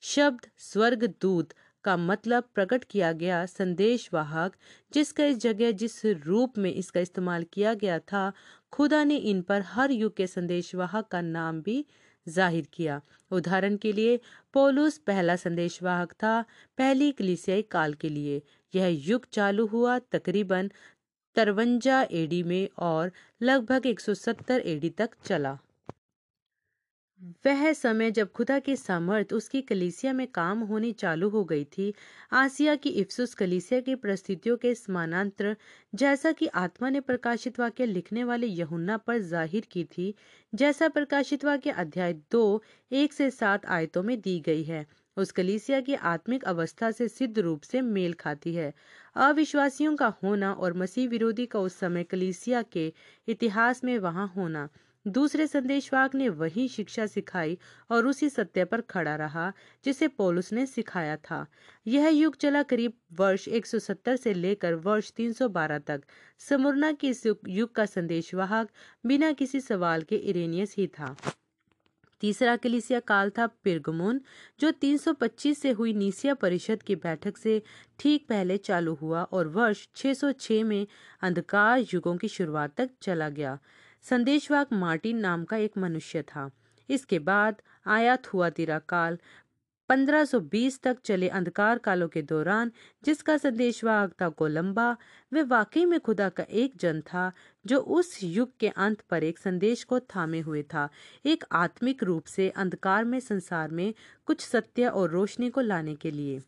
शब्द, 0.03 0.47
स्वर्ग, 0.57 1.05
दूत 1.21 1.53
का 1.83 1.97
मतलब 1.97 2.43
प्रकट 2.55 2.83
किया 2.83 3.11
गया 3.11 3.45
संदेश 3.45 4.09
वाहक, 4.13 4.55
जिसका 4.93 5.25
इस 5.25 5.37
जगह 5.37 5.71
जिस 5.71 6.05
रूप 6.05 6.57
में 6.57 6.73
इसका 6.73 6.99
इस्तेमाल 6.99 7.45
किया 7.53 7.73
गया 7.73 7.99
था, 7.99 8.31
खुदा 8.71 9.03
ने 9.03 9.15
इन 9.15 9.41
पर 9.41 9.61
हर 9.61 9.91
युग 9.91 10.15
के 10.15 10.27
संदेश 10.27 10.75
वाहक 10.75 11.07
का 11.07 11.21
नाम 11.21 11.61
भी 11.61 11.85
ज़ाहिर 12.29 12.67
किया। 12.73 13.01
उदाहरण 13.31 13.75
के 13.77 13.91
लिए, 13.93 14.19
पोलूस 14.53 14.97
पहला 14.97 15.35
संदेशवाहक 15.35 16.11
था 16.13 16.41
पहली 16.77 17.11
कलिसियाई 17.11 17.61
काल 17.71 17.93
के 17.93 18.09
लिए। 18.09 18.41
यह 18.73 18.87
युग 19.07 19.25
चालू 19.31 19.65
हुआ 19.67 19.99
तकरीबन 20.11 20.71
तरवंजा 21.35 22.01
एडी 22.11 22.43
में 22.43 22.69
और 22.79 23.11
लगभग 23.41 23.85
170 23.85 24.61
एडी 24.65 24.89
तक 24.89 25.09
चला। 25.25 25.57
वह 27.45 27.71
समय 27.73 28.11
जब 28.11 28.31
खुदा 28.31 28.57
की 28.59 28.75
सामर्थ 28.75 29.33
उसकी 29.33 29.61
कलीसिया 29.61 30.11
में 30.13 30.25
काम 30.27 30.59
होनी 30.61 30.91
चालू 30.93 31.29
हो 31.29 31.43
गई 31.43 31.63
थी, 31.67 31.93
आसिया 32.33 32.75
की 32.75 32.89
इफ्सुस 33.01 33.33
कलीसिया 33.33 33.79
की 33.81 33.95
परिस्थितियों 33.95 34.55
के 34.57 34.73
समानांतर, 34.75 35.55
जैसा 35.93 36.31
कि 36.31 36.47
आत्मा 36.55 36.89
ने 36.89 36.99
प्रकाशित 37.01 37.59
वाक्य 37.59 37.85
लिखने 37.85 38.23
वाले 38.23 38.47
यहुन्ना 38.47 38.97
पर 38.97 39.19
ज़ाहिर 39.19 39.67
की 39.71 39.83
थी, 39.87 40.13
जैसा 40.53 40.87
प्रकाशित 40.89 41.45
वाक्य 41.45 41.71
अध्याय 41.77 42.13
दो, 42.31 42.61
एक 42.91 43.13
से 43.13 43.29
सात 43.31 43.65
आयतों 43.67 44.03
में 44.03 44.19
दी 44.21 44.39
गई 44.39 44.63
है, 44.63 44.85
उस 45.17 45.31
कलीसिया 45.31 45.79
की 45.81 45.93
आत्मिक 45.93 46.43
अवस्था 46.45 46.91
से 46.91 47.07
सिद्ध 47.07 47.39
रूप 47.39 47.61
से 47.61 47.81
मेल 47.81 48.13
खाती 48.13 48.53
है। 48.53 48.73
अविश्वासियों 49.15 49.95
का 49.95 50.13
होना 50.23 50.53
और 50.53 50.73
मसीह 50.73 51.09
विरोधी 51.09 51.45
का 51.45 51.59
उस 51.59 51.79
समय 51.79 52.03
कलीसिया 52.03 52.61
के 52.61 52.91
इतिहास 53.27 53.83
में 53.83 53.97
वहाँ 53.99 54.31
होना 54.35 54.67
दूसरे 55.07 55.47
संदेशवाहक 55.47 56.15
ने 56.15 56.29
वही 56.29 56.67
शिक्षा 56.67 57.05
सिखाई 57.05 57.57
और 57.91 58.07
उसी 58.07 58.29
सत्य 58.29 58.65
पर 58.65 58.81
खड़ा 58.81 59.15
रहा, 59.15 59.53
जिसे 59.85 60.07
पोलुस 60.07 60.53
ने 60.53 60.65
सिखाया 60.65 61.15
था। 61.15 61.45
यह 61.87 62.07
युग 62.07 62.35
चला 62.35 62.63
करीब 62.63 62.93
वर्ष 63.13 63.47
170 63.47 64.15
से 64.15 64.33
लेकर 64.33 64.73
वर्ष 64.73 65.11
312 65.11 65.79
तक। 65.79 66.01
समुरना 66.39 66.91
के 66.91 67.07
इस 67.07 67.27
युग 67.47 67.75
का 67.75 67.85
संदेशवाहक 67.85 68.69
बिना 69.05 69.31
किसी 69.31 69.59
सवाल 69.59 70.01
के 70.01 70.15
इरेनियस 70.15 70.75
ही 70.77 70.87
था। 70.87 71.15
तीसरा 72.21 72.55
कलिसिया 72.55 72.99
काल 72.99 73.29
था 73.29 73.47
पिरगमुन, 73.47 74.21
जो 74.59 74.71
325 74.71 75.61
से 75.61 75.71
हुई 75.71 75.93
नीसिया 75.93 76.33
परिषद 76.33 76.83
की 76.83 76.95
बैठक 76.95 77.37
से 77.37 77.61
ठीक 77.99 78.27
पहले 78.29 78.57
चालू 78.57 78.93
हुआ 78.93 79.23
और 79.23 79.47
वर्ष 79.47 79.87
606 79.95 80.63
में 80.63 80.87
अंधकार 81.21 81.85
युगों 81.93 82.17
की 82.17 82.27
शुरुआत 82.27 82.75
तक 82.75 82.89
चला 83.01 83.29
गया। 83.29 83.59
संदेशवाक 84.01 84.73
मार्टिन 84.73 85.17
नाम 85.17 85.43
का 85.43 85.57
एक 85.57 85.77
मनुष्य 85.77 86.21
था। 86.21 86.51
इसके 86.89 87.19
बाद 87.19 87.61
आयात 87.87 88.33
हुआ 88.33 88.49
तिरा 88.49 88.79
काल 88.79 89.17
1520 89.89 90.81
तक 90.81 90.97
चले 91.05 91.29
अंधकार 91.29 91.77
कालों 91.77 92.07
के 92.07 92.21
दौरान, 92.21 92.71
जिसका 93.03 93.37
संदेशवाहक 93.37 94.13
था 94.21 94.29
कोलंबा, 94.29 94.97
वे 95.33 95.41
वाकई 95.41 95.85
में 95.85 95.99
खुदा 95.99 96.29
का 96.29 96.43
एक 96.43 96.73
जन 96.75 97.01
था, 97.01 97.31
जो 97.65 97.79
उस 97.79 98.19
युग 98.23 98.57
के 98.57 98.67
अंत 98.67 99.01
पर 99.01 99.23
एक 99.23 99.37
संदेश 99.37 99.83
को 99.83 99.99
थामे 99.99 100.39
हुए 100.39 100.63
था। 100.63 100.89
एक 101.25 101.43
आत्मिक 101.51 102.03
रूप 102.03 102.25
से 102.25 102.49
अंधकार 102.49 103.05
में, 103.05 103.19
संसार 103.19 103.71
में 103.71 103.93
कुछ 104.25 104.41
सत्य 104.41 104.87
और 104.87 105.09
रोशनी 105.09 105.49
को 105.49 105.61
लाने 105.61 105.95
के 105.95 106.11
लिए। 106.11 106.41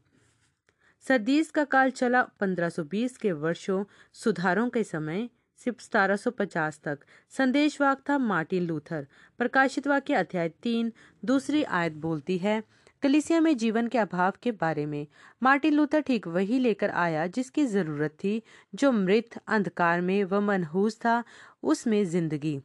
सरदीस 1.07 1.51
का 1.51 1.63
काल 1.63 1.91
चला 1.91 2.23
1520 2.23 3.17
के 3.17 3.31
वर्षों 3.31 3.85
सुधारों 4.13 4.69
के 4.69 4.83
समय। 4.83 5.29
सिर्फ़ 5.65 5.81
1750 5.81 6.79
तक। 6.83 6.99
संदेश 7.29 7.71
संदेशवाक 7.71 8.03
था 8.09 8.17
मार्टिन 8.17 8.63
लूथर। 8.63 9.07
प्रकाशित 9.37 9.87
वाक्य 9.87 10.13
अध्याय 10.13 10.49
तीन, 10.49 10.93
दूसरी 11.25 11.63
आयत 11.63 11.93
बोलती 11.93 12.37
है, 12.37 12.63
कलिसिया 13.01 13.39
में 13.39 13.57
जीवन 13.57 13.87
के 13.87 13.97
अभाव 13.97 14.33
के 14.43 14.51
बारे 14.51 14.85
में। 14.85 15.07
मार्टिन 15.43 15.73
लूथर 15.73 16.01
ठीक 16.01 16.27
वही 16.27 16.59
लेकर 16.59 16.89
आया 16.89 17.27
जिसकी 17.27 17.65
ज़रूरत 17.65 18.11
थी, 18.11 18.43
जो 18.75 18.91
मृत 18.91 19.29
अंधकार 19.47 20.01
में 20.01 20.23
व 20.23 20.41
मनहूस 20.41 20.95
था, 20.95 21.23
उसमें 21.63 22.05
ज़िंदगी। 22.05 22.61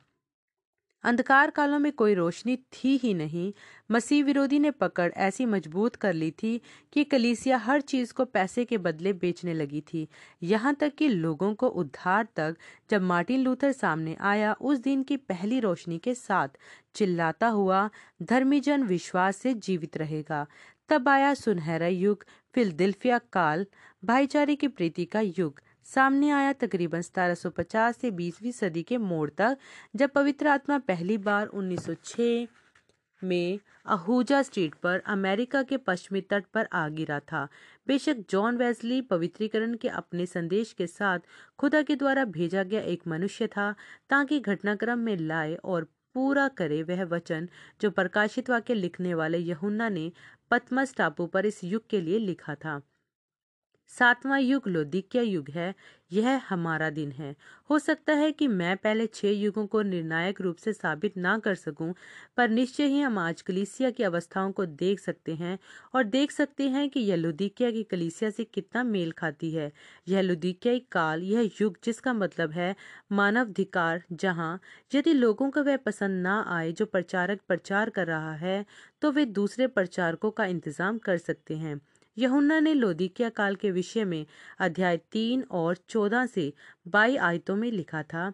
अंधकार 1.05 1.51
कालों 1.51 1.79
में 1.79 1.93
कोई 1.93 2.15
रोशनी 2.15 2.57
थी 2.57 2.97
ही 2.97 3.15
नहीं। 3.15 3.53
मसीह 3.91 4.25
विरोधी 4.25 4.59
ने 4.59 4.71
पकड़ 4.71 5.13
ऐसी 5.13 5.47
मज़बूत 5.47 5.97
कर 5.97 6.13
ली 6.13 6.31
थी 6.31 6.61
कि 6.93 7.05
कलीसिया 7.05 7.57
हर 7.57 7.81
चीज़ 7.81 8.13
को 8.13 8.25
पैसे 8.25 8.65
के 8.65 8.79
बदले 8.79 9.13
बेचने 9.13 9.55
लगी 9.55 9.81
थी। 9.81 10.09
यहाँ 10.43 10.75
तक 10.75 10.95
कि 10.95 11.09
लोगों 11.09 11.55
को 11.55 11.67
उद्धार 11.67 12.29
तक 12.37 12.57
जब 12.91 13.03
मार्टिन 13.03 13.41
लूथर 13.41 13.73
सामने 13.73 14.17
आया, 14.21 14.53
उस 14.53 14.79
दिन 14.79 15.03
की 15.03 15.17
पहली 15.17 15.61
रोशनी 15.61 15.99
के 15.99 16.15
साथ 16.15 16.49
चिल्लाता 16.95 17.49
हुआ, 17.49 17.91
धर्मीजन 18.23 18.83
विश्वास 18.83 19.37
से 19.37 19.55
जीवित 19.55 19.97
रहेगा। 19.97 20.47
तब 20.89 21.09
आया 21.09 21.35
सुनहरा 21.35 21.87
युग, 21.87 22.25
फिलदिल्फिया 22.55 23.19
काल, 23.19 23.67
भाईचारे 24.05 24.57
की 24.57 24.69
प्रीति 24.69 25.05
का 25.05 25.21
युग। 25.21 25.61
सामने 25.87 26.31
आया 26.31 26.53
तकरीबन 26.53 27.03
1750 27.03 27.99
से 28.01 28.11
20वीं 28.11 28.53
सदी 28.53 28.83
के 28.83 28.99
मोड़ 28.99 29.31
तक, 29.31 29.57
जब 29.97 30.11
पवित्र 30.11 30.47
आत्मा 30.47 30.79
पहली 30.79 31.19
बार 31.19 31.47
1906 31.47 32.47
में 33.25 33.59
अहूजा 33.87 34.43
स्ट्रीट 34.43 34.75
पर 34.75 35.03
अमेरिका 35.07 35.63
के 35.63 35.77
पश्चिमी 35.77 36.21
तट 36.21 36.45
पर 36.55 36.69
आ 36.73 36.89
गिरा 36.89 37.21
था। 37.21 37.49
बेशक 37.87 38.17
जॉन 38.31 38.57
वेस्ली 38.57 39.01
पवित्रीकरण 39.03 39.75
के 39.75 39.89
अपने 39.89 40.27
संदेश 40.27 40.73
के 40.73 40.87
साथ 40.87 41.19
खुदा 41.59 41.83
के 41.83 41.97
द्वारा 41.97 42.25
भेजा 42.25 42.63
गया 42.63 42.81
एक 42.81 43.07
मनुष्य 43.07 43.47
था, 43.47 43.75
ताकि 44.11 44.41
घटनाक्रम 44.41 44.99
में 44.99 45.17
लाए 45.17 45.55
और 45.55 45.85
पूरा 46.15 46.49
करे 46.49 46.83
वह 46.83 47.05
वचन 47.05 47.49
जो 47.81 47.91
प्रकाशित 47.91 48.51
वाक्य 48.51 48.75
लिखने 48.75 49.15
वाले 49.15 49.39
यहुन्ना 49.39 49.89
ने 49.89 50.13
पतमस 50.51 50.95
टापू 50.97 51.27
पर 51.27 51.47
इस 51.47 51.65
युग 51.65 51.89
के 51.91 52.01
लिए 52.01 52.19
लिखा 52.19 52.55
था। 52.55 52.81
सातवां 53.91 54.41
युग 54.41 54.67
लोदिक्या 54.69 55.23
युग 55.23 55.49
है, 55.51 55.75
यह 56.13 56.41
हमारा 56.49 56.89
दिन 56.91 57.11
है। 57.13 57.35
हो 57.71 57.79
सकता 57.79 58.13
है 58.13 58.31
कि 58.33 58.49
मैं 58.49 58.77
पहले 58.77 59.07
छह 59.07 59.29
युगों 59.31 59.67
को 59.67 59.83
निर्णायक 59.83 60.41
रूप 60.41 60.57
से 60.57 60.73
साबित 60.73 61.17
ना 61.17 61.37
कर 61.39 61.55
सकूँ, 61.55 61.93
पर 62.37 62.49
निश्चय 62.49 62.87
ही 62.87 63.01
हम 63.01 63.19
आज 63.19 63.43
कलीसिया 63.43 63.91
की 63.91 64.03
अवस्थाओं 64.03 64.53
को 64.53 64.67
देख 64.67 65.01
सकते 65.01 65.35
हैं 65.35 65.59
और 65.95 66.05
देख 66.07 66.31
सकते 66.31 66.69
हैं 66.69 66.89
कि 66.91 67.01
यह 67.01 67.17
लुदिकिया 67.17 67.71
की 67.71 67.83
कलीसिया 67.85 68.31
से 68.31 68.45
कितना 68.45 68.83
मेल 68.85 69.13
खाती 69.13 69.51
है। 69.51 69.71
यह 70.09 70.21
लुदिकियाई 70.21 70.81
काल, 70.93 71.23
यह 71.23 71.51
युग 71.61 71.79
जिसका 71.85 72.13
मतलब 72.15 72.51
है 72.53 72.75
मानवाधिकार, 73.13 74.03
जहाँ 74.13 74.61
यदि 74.91 75.13
लोगों 75.13 75.51
को 75.51 75.63
वह 75.63 75.77
पसंद 75.79 76.23
ना 76.23 76.41
आए 76.49 76.73
जो 76.73 76.87
प्रचारक 76.87 77.41
प्रचार 77.49 77.91
कर 77.91 78.07
रहा 78.07 78.35
है 78.37 78.65
तो 79.03 79.11
वे 79.13 79.25
दूसरे 79.27 79.67
प्रचारकों 79.69 80.31
का 80.31 80.45
इंतज़ाम 80.47 80.99
कर 80.99 81.19
सकते 81.19 81.57
हैं। 81.57 81.81
यहुन्ना 82.17 82.61
ने 82.61 82.75
लोदिकिया 82.75 83.29
काल 83.31 83.55
के 83.55 83.71
विषय 83.71 84.05
में 84.05 84.27
अध्याय 84.59 84.97
तीन 85.13 85.43
और 85.51 85.77
चौदह 85.89 86.27
से 86.27 86.53
बाई 86.89 87.17
आयतों 87.17 87.57
में 87.57 87.71
लिखा 87.73 88.03
था। 88.03 88.33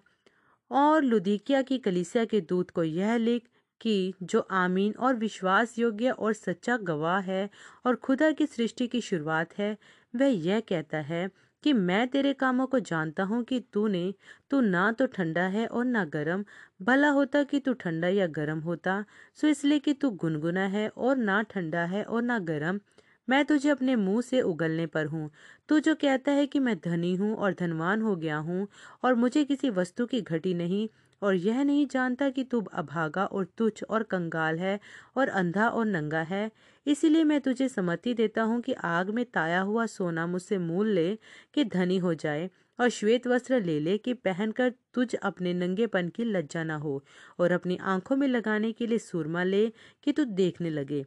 और 0.71 1.05
लुदिकिया 1.05 1.63
की 1.63 1.79
कलिसिया 1.79 2.25
के 2.25 2.41
दूत 2.41 2.71
को 2.71 2.83
यह 2.83 3.17
लिख 3.17 3.49
कि 3.81 4.15
जो 4.23 4.41
आमीन 4.51 4.93
और 4.99 5.15
विश्वास 5.17 5.79
योग्य 5.79 6.11
और 6.11 6.33
सच्चा 6.33 6.77
गवाह 6.77 7.19
है 7.21 7.49
और 7.87 7.97
खुदा 7.97 8.31
की 8.31 8.47
सृष्टि 8.47 8.87
की 8.87 9.01
शुरुआत 9.01 9.59
है, 9.59 9.77
वह 10.15 10.27
यह 10.27 10.61
कहता 10.61 10.99
है 10.99 11.29
कि 11.65 11.73
मैं 11.73 12.07
तेरे 12.09 12.33
कामों 12.33 12.67
को 12.67 12.79
जानता 12.81 13.23
हूँ 13.23 13.43
कि 13.45 13.61
तूने, 13.73 14.15
तू 14.51 14.61
ना 14.61 14.91
तो 14.93 15.07
ठंडा 15.07 15.43
है 15.47 15.67
और 15.67 15.85
ना 15.85 16.05
गर्म, 16.05 16.45
भला 16.83 17.09
होता 17.09 17.43
कि 17.43 17.61
तू 17.61 17.73
ठंडा 17.73 18.09
या 18.09 18.27
गर्म 18.27 18.61
होता, 18.61 19.05
सो 19.35 19.47
इसलिए 19.47 19.79
कि 19.79 19.93
तू 19.95 20.11
गुनगुना 20.11 20.67
है 20.67 20.89
और 20.89 21.17
ना 21.17 21.43
ठंडा 21.43 21.85
है 21.85 22.03
और 22.05 22.23
ना 22.23 22.39
गर्म 22.39 22.81
मैं 23.29 23.45
तुझे 23.45 23.69
अपने 23.69 23.95
मुँह 23.97 24.21
से 24.21 24.41
उगलने 24.41 24.87
पर 24.87 25.07
हूँ। 25.07 25.31
तू 25.69 25.79
जो 25.81 25.95
कहता 25.95 26.33
है 26.33 26.47
कि 26.47 26.59
मैं 26.59 26.77
धनी 26.79 27.15
हूँ 27.17 27.35
और 27.37 27.55
धनवान 27.55 28.03
हो 28.03 28.15
गया 28.17 28.37
हूँ 28.39 28.67
और 29.05 29.15
मुझे 29.15 29.45
किसी 29.45 29.71
वस्तु 29.71 30.07
की 30.07 30.21
घटी 30.21 30.55
नहीं 30.55 30.89
और 31.23 31.35
यह 31.35 31.63
नहीं 31.65 31.87
जानता 31.87 32.29
कि 32.31 32.45
तू 32.45 32.61
अभागा 32.75 33.25
और 33.25 33.45
तुच्छ 33.59 33.83
और 33.85 34.03
कंगाल 34.03 34.59
है 34.59 34.79
और 35.17 35.29
अंधा 35.31 35.69
और 35.69 35.87
नंगा 35.87 36.23
है। 36.23 36.51
इसीलिए 36.87 37.25
मैं 37.25 37.41
तुझे 37.41 37.69
सम्मति 37.69 38.15
देता 38.15 38.43
हूँ 38.43 38.61
कि 38.61 38.73
आग 38.85 39.11
में 39.11 39.25
ताया 39.25 39.61
हुआ 39.61 39.87
सोना 39.87 40.27
मुझसे 40.27 40.59
मूल 40.59 40.89
ले 40.89 41.15
कि 41.55 41.65
धनी 41.65 41.99
हो 41.99 42.15
जाए 42.15 42.51
और 42.79 42.89
श्वेत 42.89 43.27
वस्त्र 43.27 43.61
ले 43.61 43.79
ले 43.81 43.97
कि 43.99 44.15
पहनकर 44.15 44.73
तुझ 44.95 45.15
अपने 45.15 45.53
नंगेपन 45.55 46.09
की 46.09 46.25
लज्जा 46.25 46.65
न 46.65 46.71
हो 46.81 47.03
और 47.41 47.53
अपनी 47.53 47.77
आँखों 47.87 48.17
में 48.17 48.29
लगाने 48.29 48.73
के 48.73 48.87
लिए 48.87 48.99
सुरमा 48.99 49.43
ले 49.45 49.67
कि 50.05 50.13
तू 50.13 50.25
देखने 50.25 50.71
लगे। 50.71 51.05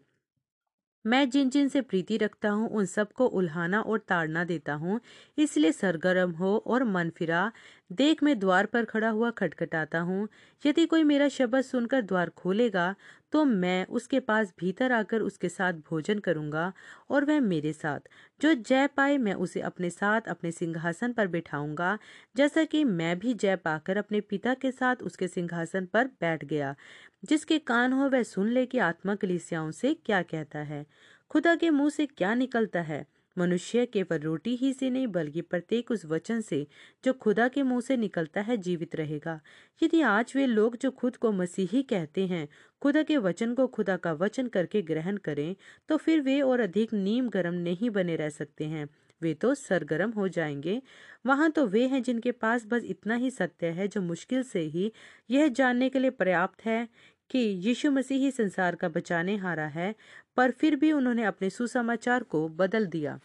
मैं 1.06 1.30
जिन 1.30 1.50
जिन 1.50 1.68
से 1.68 1.82
प्रीति 1.82 2.18
रखता 2.18 2.50
हूँ, 2.50 2.70
उन 2.70 2.86
सबको 2.86 3.26
उल्हाना 3.28 3.82
और 3.82 4.00
ताड़ना 4.00 4.44
देता 4.44 4.74
हूँ। 4.74 5.00
इसलिए 5.38 5.72
सरगर्म 5.72 6.32
हो 6.32 6.56
और 6.68 6.84
मन 6.84 7.10
फिरा। 7.10 7.52
देख 7.92 8.22
मैं 8.24 8.38
द्वार 8.40 8.66
पर 8.66 8.86
खड़ा 8.86 9.10
हुआ 9.10 9.30
खटखटाता 9.32 10.00
हूँ। 10.00 10.28
यदि 10.64 10.86
कोई 10.86 11.04
मेरा 11.04 11.28
शब्द 11.30 11.62
सुनकर 11.62 12.02
द्वार 12.02 12.30
खोलेगा 12.30 12.94
तो 13.34 13.44
मैं 13.46 13.86
उसके 13.88 14.20
पास 14.20 14.54
भीतर 14.60 14.92
आकर 14.92 15.22
उसके 15.22 15.50
साथ 15.50 15.74
भोजन 15.90 16.20
करूँगा 16.20 16.72
और 17.10 17.26
वह 17.26 17.40
मेरे 17.42 17.74
साथ। 17.74 18.00
जो 18.42 18.54
जय 18.54 18.88
पाए 18.88 19.18
मैं 19.18 19.34
उसे 19.36 19.62
अपने 19.62 19.90
साथ, 19.90 20.22
अपने 20.22 20.52
सिंहासन 20.52 21.14
पर 21.14 21.28
बिठाऊँगा। 21.28 21.98
जैसा 22.36 22.64
कि 22.66 22.84
मैं 22.84 23.18
भी 23.20 23.34
जय 23.36 23.56
पाकर 23.56 23.98
अपने 23.98 24.22
पिता 24.22 24.54
के 24.54 24.72
साथ 24.72 25.04
उसके 25.04 25.28
सिंहासन 25.28 25.86
पर 25.86 26.08
बैठ 26.22 26.46
गया, 26.46 26.76
जिसके 27.24 27.60
कान 27.62 27.94
हो 27.94 28.10
वह 28.10 28.24
सुन 28.26 28.50
ले 28.50 28.66
कि 28.66 28.78
आत्मा 28.80 29.16
कलिसियाओं 29.16 29.72
से 29.74 29.94
क्या 29.96 30.22
कहता 30.24 30.60
है। 30.62 30.86
खुदा 31.32 31.56
के 31.56 31.70
मुँह 31.70 31.90
से 31.90 32.06
क्या 32.08 32.34
निकलता 32.36 32.82
है? 32.82 33.06
मनुष्य 33.38 33.86
केवल 33.86 34.20
रोटी 34.20 34.56
ही 34.56 34.72
से 34.74 34.90
नहीं, 34.90 35.08
बल्कि 35.08 35.42
प्रत्येक 35.42 35.92
उस 35.92 36.06
वचन 36.06 36.42
से 36.42 36.66
जो 37.04 37.14
खुदा 37.16 37.48
के 37.48 37.64
मुँह 37.64 37.82
से 37.82 37.98
निकलता 37.98 38.42
है 38.42 38.58
जीवित 38.58 38.96
रहेगा। 38.96 39.40
यदि 39.82 40.02
आज 40.04 40.34
वे 40.36 40.46
लोग 40.46 40.78
जो 40.78 40.92
खुद 40.92 41.16
को 41.18 41.32
मसीही 41.32 41.82
कहते 41.84 42.26
हैं, 42.28 42.48
खुदा 42.82 43.04
के 43.04 43.18
वचन 43.18 43.54
को 43.54 43.68
खुदा 43.68 43.98
का 43.98 44.14
वचन 44.16 44.48
करके 44.48 44.82
ग्रहण 44.82 45.18
करें 45.18 45.56
तो 45.90 45.98
फिर 45.98 46.22
वे 46.22 46.40
और 46.42 46.60
अधिक 46.60 46.94
नीम 46.94 47.30
गर्म 47.30 47.54
नहीं 47.56 47.90
बने 47.90 48.16
रह 48.16 48.30
सकते 48.30 48.66
हैं। 48.66 48.88
वे 49.22 49.34
तो 49.34 49.54
सरगर्म 49.56 50.12
हो 50.12 50.28
जाएँगे। 50.28 50.82
वहाँ 51.26 51.50
तो 51.52 51.66
वे 51.68 51.86
हैं 51.88 52.02
जिनके 52.04 52.32
पास 52.34 52.66
बस 52.68 52.84
इतना 52.86 53.16
ही 53.16 53.30
सत्य 53.32 53.68
है 53.72 53.88
जो 53.88 54.02
मुश्किल 54.02 54.44
से 54.44 54.60
ही 54.68 54.92
यह 55.30 55.48
जानने 55.50 55.90
के 55.90 56.00
लिए 56.00 56.10
पर्याप्त 56.12 56.66
है 56.66 56.88
कि 57.30 57.40
यीशु 57.40 57.92
मसीह 57.92 58.18
ही 58.18 58.32
संसार 58.32 58.76
का 58.76 58.90
बचाने 58.90 59.36
हारा 59.36 59.68
है, 59.68 59.96
पर 60.38 60.52
फिर 60.52 60.76
भी 60.76 60.92
उन्होंने 60.92 61.24
अपने 61.24 61.50
सुसमाचार 61.50 62.24
को 62.24 62.48
बदल 62.48 62.86
दिया। 62.86 63.20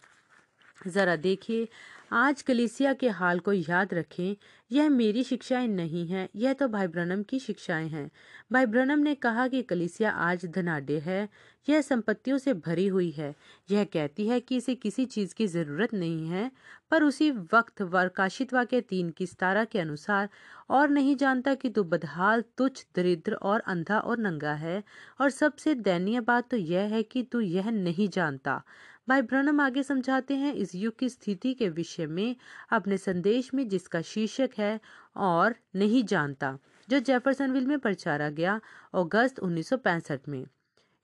जरा 0.87 1.15
देखिए 1.15 1.67
आज 2.11 2.41
कलिसिया 2.41 2.93
के 2.93 3.09
हाल 3.09 3.39
को 3.39 3.53
याद 3.53 3.93
रखें, 3.93 4.35
यह 4.71 4.89
मेरी 4.89 5.23
शिक्षाएँ 5.23 5.67
नहीं 5.67 6.07
हैं, 6.07 6.29
यह 6.35 6.53
तो 6.53 6.67
भाई 6.67 6.87
ब्रनम 6.87 7.23
की 7.23 7.39
शिक्षाएँ 7.39 7.87
हैं। 7.89 8.11
भाई 8.51 8.65
ब्रनम 8.65 8.99
ने 8.99 9.15
कहा 9.15 9.47
कि 9.47 9.61
कलिसिया 9.61 10.11
आज 10.11 10.45
धनाढ़ 10.45 10.91
है, 10.91 11.29
यह 11.69 11.81
संपत्तियों 11.81 12.37
से 12.37 12.53
भरी 12.53 12.87
हुई 12.87 13.09
है। 13.11 13.35
यह 13.71 13.83
कहती 13.83 14.27
है 14.27 14.39
कि 14.39 14.57
इसे 14.57 14.75
किसी 14.75 15.05
चीज़ 15.05 15.35
की 15.35 15.47
ज़रूरत 15.47 15.93
नहीं 15.93 16.27
है, 16.29 16.51
पर 16.91 17.03
उसी 17.03 17.31
वक्त 17.31 17.81
वर्काशित 17.81 18.49
के 18.53 18.81
तीन 18.81 19.09
की 19.09 19.25
सतारा 19.25 19.65
के 19.65 19.79
अनुसार, 19.79 20.29
और 20.69 20.89
नहीं 20.89 21.15
जानता 21.15 21.53
कि 21.55 21.69
तू 21.69 21.83
बदहाल, 21.83 22.43
तुच्छ, 22.57 22.85
दरिद्र 22.95 23.33
और 23.33 23.59
अंधा 23.59 23.99
और 23.99 24.17
नंगा 24.17 24.53
है, 24.53 24.83
और 25.21 25.29
सबसे 25.29 25.75
दयनीय 25.75 26.19
बात 26.21 26.49
तो 26.49 26.57
यह 26.57 26.81
है 26.81 27.03
कि 27.03 27.23
तू 27.23 27.39
यह 27.39 27.69
नहीं 27.69 28.09
जानता। 28.09 28.61
भाई 29.09 29.21
ब्रनम 29.21 29.61
आगे 29.61 29.83
समझाते 29.83 30.35
हैं, 30.35 30.53
इस 30.53 30.75
युग 30.75 30.97
की 30.97 31.09
स्थिति 31.09 31.53
के 31.53 31.69
विषय 31.69 32.05
में, 32.05 32.35
अपने 32.71 32.97
संदेश 32.97 33.53
में 33.53 33.69
जिसका 33.69 34.01
शीर्षक 34.01 34.49
है, 34.57 34.79
और 35.15 35.55
नहीं 35.75 36.03
जानता, 36.03 36.57
जो 36.89 36.99
जेफरसनविल 36.99 37.65
में 37.65 37.79
प्रचारा 37.79 38.29
गया, 38.29 38.61
अगस्त 38.93 39.39
1965 39.39 40.29
में। 40.29 40.45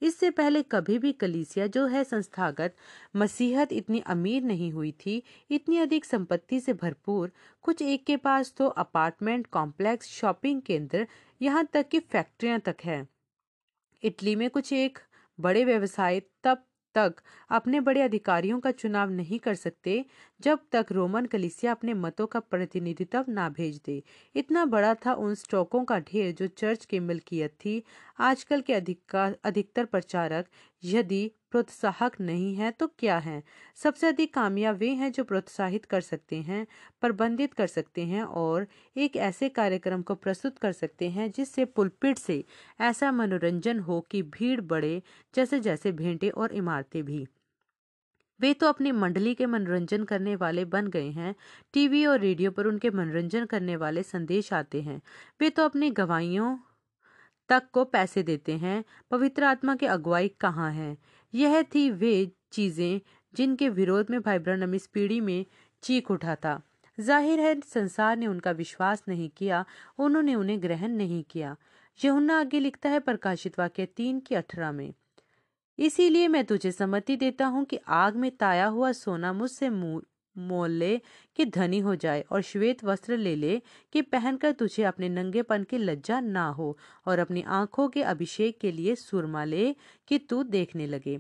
इससे 0.02 0.30
पहले 0.30 0.64
कभी 0.64 1.00
भी 1.00 1.12
कलीसिया, 1.12 1.68
जो 1.68 1.88
है 1.88 2.04
संस्थागत, 2.04 2.76
मसीहत 3.16 3.74
इतनी 3.74 4.00
अमीर 4.00 4.44
नहीं 4.44 4.72
हुई 4.72 4.92
थी, 4.92 5.24
इतनी 5.52 5.78
अधिक 5.78 6.06
संपत्ति 6.06 6.60
से 6.60 6.74
भरपूर, 6.74 7.32
कुछ 7.62 7.82
एक 7.82 8.06
के 8.06 8.18
पास 8.18 8.54
तो 8.58 8.68
अपार्टमेंट, 8.68 9.48
कॉम्प्लेक्स, 9.48 10.08
शॉपिंग 10.08 10.62
केंद्र, 10.62 11.08
यहाँ 11.42 11.66
तक 11.74 11.90
कि 11.90 12.00
फैक्ट्रियाँ 12.00 12.60
तक 12.60 12.78
है। 12.84 13.08
इटली 14.04 14.36
में 14.36 14.50
कुछ 14.50 14.74
एक 14.74 15.00
बड़े 15.40 15.66
व्यवसाय 15.66 16.22
तब 16.44 16.67
तक 16.98 17.22
अपने 17.52 17.80
बड़े 17.82 18.02
अधिकारियों 18.02 18.60
का 18.60 18.72
चुनाव 18.74 19.10
नहीं 19.12 19.40
कर 19.40 19.56
सकते, 19.56 20.04
जब 20.40 20.60
तक 20.72 20.92
रोमन 20.92 21.26
कलिसिया 21.26 21.72
अपने 21.72 21.94
मतों 21.96 22.28
का 22.28 22.40
प्रतिनिधित्व 22.42 23.26
ना 23.30 23.50
भेज 23.52 23.80
दे। 23.86 24.02
इतना 24.36 24.66
बड़ा 24.68 24.94
था 25.06 25.14
उन 25.16 25.36
स्टॉकों 25.36 25.84
का 25.86 26.00
ढेर 26.02 26.32
जो 26.34 26.48
चर्च 26.48 26.86
की 26.86 27.00
मिल्कियत 27.02 27.52
थी। 27.66 27.82
आजकल 28.22 28.62
के 28.62 28.74
अधिकतर 28.74 29.86
प्रचारक 29.86 30.48
यदि 30.84 31.30
प्रोत्साहक 31.52 32.20
नहीं 32.22 32.56
है 32.56 32.72
तो 32.72 32.88
क्या 33.00 33.18
है? 33.18 33.44
सबसे 33.76 34.08
अधिक 34.08 34.34
कामयाब 34.34 34.76
वे 34.76 34.90
हैं 34.90 35.12
जो 35.12 35.24
प्रोत्साहित 35.24 35.86
कर 35.86 36.02
सकते 36.02 36.36
हैं, 36.36 36.66
प्रबंधित 37.02 37.54
कर 37.54 37.68
सकते 37.68 38.06
हैं 38.06 38.24
और 38.24 38.68
एक 38.98 39.16
ऐसे 39.18 39.50
कार्यक्रम 39.50 40.02
को 40.02 40.16
प्रस्तुत 40.16 40.58
कर 40.58 40.72
सकते 40.72 41.10
हैं 41.10 41.32
जिससे 41.32 41.66
पुलपिट 41.66 42.18
से 42.18 42.44
ऐसा 42.82 43.12
मनोरंजन 43.12 43.80
हो 43.80 44.00
कि 44.02 44.22
भीड़ 44.24 44.62
बढ़े 44.62 45.02
जैसे 45.36 45.60
जैसे 45.60 45.92
भेंटे 45.92 46.30
और 46.30 46.54
इमारतें 46.54 47.04
भी। 47.04 47.28
वे 48.40 48.54
तो 48.54 48.68
अपनी 48.68 48.92
मंडली 48.92 49.34
के 49.36 49.46
मनोरंजन 49.46 50.04
करने 50.04 50.36
वाले 50.36 50.66
बन 50.66 50.88
गए 50.88 51.10
हैं, 51.10 51.36
टीवी 51.74 52.06
और 52.06 52.20
रेडियो 52.20 52.52
पर 52.52 52.68
उनके 52.68 52.90
मनोरंजन 52.90 53.46
करने 53.46 53.76
वाले 53.76 54.04
संदेश 54.04 54.54
आते 54.54 54.82
हैं। 54.82 55.02
वे 55.42 55.50
तो 55.50 55.66
अपनी 55.66 55.90
गवाहियों 55.92 56.58
तक 57.50 57.64
को 57.74 57.84
पैसे 57.86 58.24
देते 58.24 58.58
हैं, 58.58 58.84
पवित्र 59.12 59.44
आत्मा 59.44 59.76
की 59.76 59.86
अगुवाई 59.86 60.28
कहाँ 60.40 60.72
है? 60.72 60.98
यह 61.34 61.62
थी 61.76 61.90
वे 61.92 62.32
चीज़ें 62.52 63.00
जिनके 63.34 63.70
विरोध 63.70 64.10
में 64.10 64.22
भाई 64.22 64.40
इस 64.76 64.88
पीढ़ी 64.88 65.20
में 65.22 65.46
चीख 65.84 66.12
उठा 66.12 66.36
था। 66.36 66.62
ज़ाहिर 66.98 67.40
है, 67.40 67.60
संसार 67.62 68.18
ने 68.18 68.28
उनका 68.28 68.52
विश्वास 68.52 69.04
नहीं 69.08 69.30
किया, 69.30 69.66
उन्होंने 70.00 70.36
उन्हें 70.36 70.62
ग्रहण 70.64 70.92
नहीं 70.92 71.24
किया। 71.24 71.56
यहुन्ना 72.00 72.40
आगे 72.40 72.60
लिखता 72.60 72.90
है 72.90 73.00
प्रकाशित 73.00 73.60
वाक्य 73.60 73.86
तीन 73.88 74.20
की 74.20 74.36
अठारह 74.36 74.72
में, 74.72 74.94
इसीलिए 75.80 76.28
मैं 76.28 76.44
तुझे 76.46 76.72
सम्मति 76.72 77.16
देता 77.16 77.46
हूँ 77.46 77.64
कि 77.66 77.80
आग 77.88 78.16
में 78.16 78.30
ताया 78.32 78.66
हुआ 78.68 78.92
सोना 78.92 79.34
मुझसे 79.34 79.70
मोल 80.38 80.72
ले 80.72 80.98
कि 81.36 81.46
धनी 81.46 81.80
हो 81.80 81.96
जाए 81.96 82.22
और 82.32 82.42
श्वेत 82.42 82.84
वस्त्र 82.84 83.18
ले 83.18 83.36
ले 83.36 83.62
कि 83.94 84.02
पहनकर 84.02 84.52
तुझे 84.52 84.84
अपने 84.84 85.10
नंगेपन 85.10 85.64
की 85.64 85.78
लज्जा 85.78 86.20
ना 86.20 86.48
हो 86.50 86.78
और 87.08 87.20
अपनी 87.20 87.42
आँखों 87.62 87.88
के 87.90 88.04
अभिषेक 88.04 88.60
के 88.60 88.72
लिए 88.72 88.96
सुरमा 88.96 89.44
ले 89.44 89.74
कि 90.08 90.18
तू 90.20 90.44
देखने 90.44 90.88
लगे। 90.88 91.20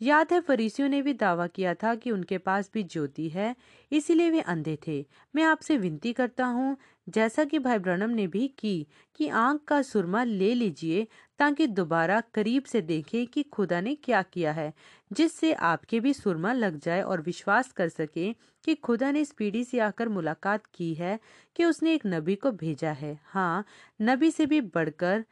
याद 0.00 0.32
है 0.32 0.40
फरीसियों 0.40 0.88
ने 0.88 1.00
भी 1.02 1.12
दावा 1.14 1.46
किया 1.46 1.74
था 1.74 1.94
कि 1.94 2.10
उनके 2.10 2.38
पास 2.38 2.70
भी 2.74 2.82
ज्योति 2.84 3.28
है, 3.28 3.54
इसीलिए 3.92 4.30
वे 4.30 4.40
अंधे 4.42 4.78
थे। 4.86 5.04
मैं 5.34 5.42
आपसे 5.44 5.76
विनती 5.78 6.12
करता 6.12 6.46
हूँ, 6.46 6.76
जैसा 7.06 7.44
कि 7.44 7.58
भाई 7.58 7.78
ब्रणम 7.78 8.10
ने 8.10 8.26
भी 8.26 8.46
की, 8.58 8.86
कि 9.16 9.28
आँख 9.28 9.60
का 9.68 9.80
सुरमा 9.82 10.22
ले 10.24 10.52
लीजिए, 10.54 11.06
ताकि 11.38 11.66
दोबारा 11.66 12.20
करीब 12.34 12.64
से 12.64 12.80
देखें 12.82 13.26
कि 13.26 13.42
खुदा 13.44 13.80
ने 13.80 13.94
क्या 13.94 14.22
किया 14.24 14.52
है, 14.52 14.72
जिससे 15.10 15.52
आपके 15.54 16.00
भी 16.00 16.12
सुरमा 16.14 16.52
लग 16.52 16.78
जाए 16.78 17.02
और 17.02 17.20
विश्वास 17.20 17.72
कर 17.72 17.88
सके 17.88 18.32
कि 18.64 18.74
खुदा 18.76 19.10
ने 19.12 19.20
इस 19.20 19.32
पीढ़ी 19.32 19.64
से 19.64 19.78
आकर 19.80 20.08
मुलाकात 20.08 20.66
की 20.74 20.92
है 20.94 21.18
कि 21.56 21.64
उसने 21.64 21.94
एक 21.94 22.06
नबी 22.06 22.34
को 22.36 22.50
भेजा 22.52 22.92
है। 22.92 23.18
हाँ 23.24 23.64
नबी 24.00 24.30
से 24.30 24.46
भी 24.46 24.60
बढ़कर 24.60 25.24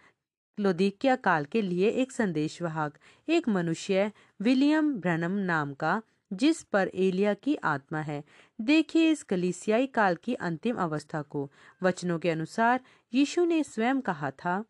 लोदिकिया 0.61 1.17
काल 1.17 1.45
के 1.45 1.63
लिए 1.63 1.89
एक 1.89 2.13
संदेशवाहक, 2.13 2.99
एक 3.29 3.49
मनुष्य, 3.49 4.13
विलियम 4.43 4.95
ब्रनम 4.95 5.33
नाम 5.33 5.75
का, 5.75 6.03
जिस 6.33 6.63
पर 6.63 6.91
एलिया 6.95 7.35
की 7.35 7.55
आत्मा 7.55 8.01
है। 8.01 8.25
देखिए 8.61 9.11
इस 9.11 9.23
कलिसियाई 9.23 9.87
काल 9.87 10.15
की 10.15 10.35
अंतिम 10.35 10.77
अवस्था 10.77 11.23
को। 11.23 11.51
वचनों 11.83 12.19
के 12.19 12.31
अनुसार, 12.31 12.81
यीशु 13.15 13.45
ने 13.45 13.63
स्वयं 13.63 14.01
कहा 14.01 14.31
था, 14.31 14.65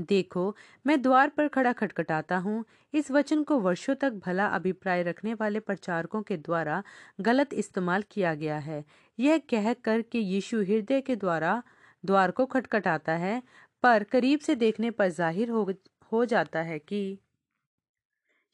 देखो, 0.00 0.56
मैं 0.86 1.02
द्वार 1.02 1.28
पर 1.28 1.48
खड़ा 1.48 1.72
खटखटाता 1.72 2.36
हूँ। 2.36 2.64
इस 2.94 3.10
वचन 3.10 3.42
को 3.42 3.58
वर्षों 3.60 3.94
तक 3.94 4.12
भला 4.12 4.46
अभिप्राय 4.46 5.02
रखने 5.02 5.34
वाले 5.34 5.60
प्रचारकों 5.60 6.22
के 6.22 6.36
द्वारा 6.36 6.82
गलत 7.20 7.54
इस्तेमाल 7.54 8.04
किया 8.10 8.34
गया 8.34 8.58
है। 8.58 8.84
यह 9.18 9.38
कह 9.38 9.72
कर 9.72 10.02
कि 10.02 10.18
यीशु 10.18 10.62
हृदय 10.62 11.00
के 11.00 11.16
द्वारा, 11.16 11.62
द्वार 12.04 12.30
को 12.30 12.46
खटखटाता 12.46 13.12
है 13.12 13.42
पर 13.82 14.04
करीब 14.04 14.40
से 14.40 14.54
देखने 14.56 14.90
पर 14.92 15.08
ज़ाहिर 15.10 15.50
हो, 15.50 15.68
हो 16.12 16.24
जाता 16.26 16.62
है 16.62 16.78
कि 16.80 17.02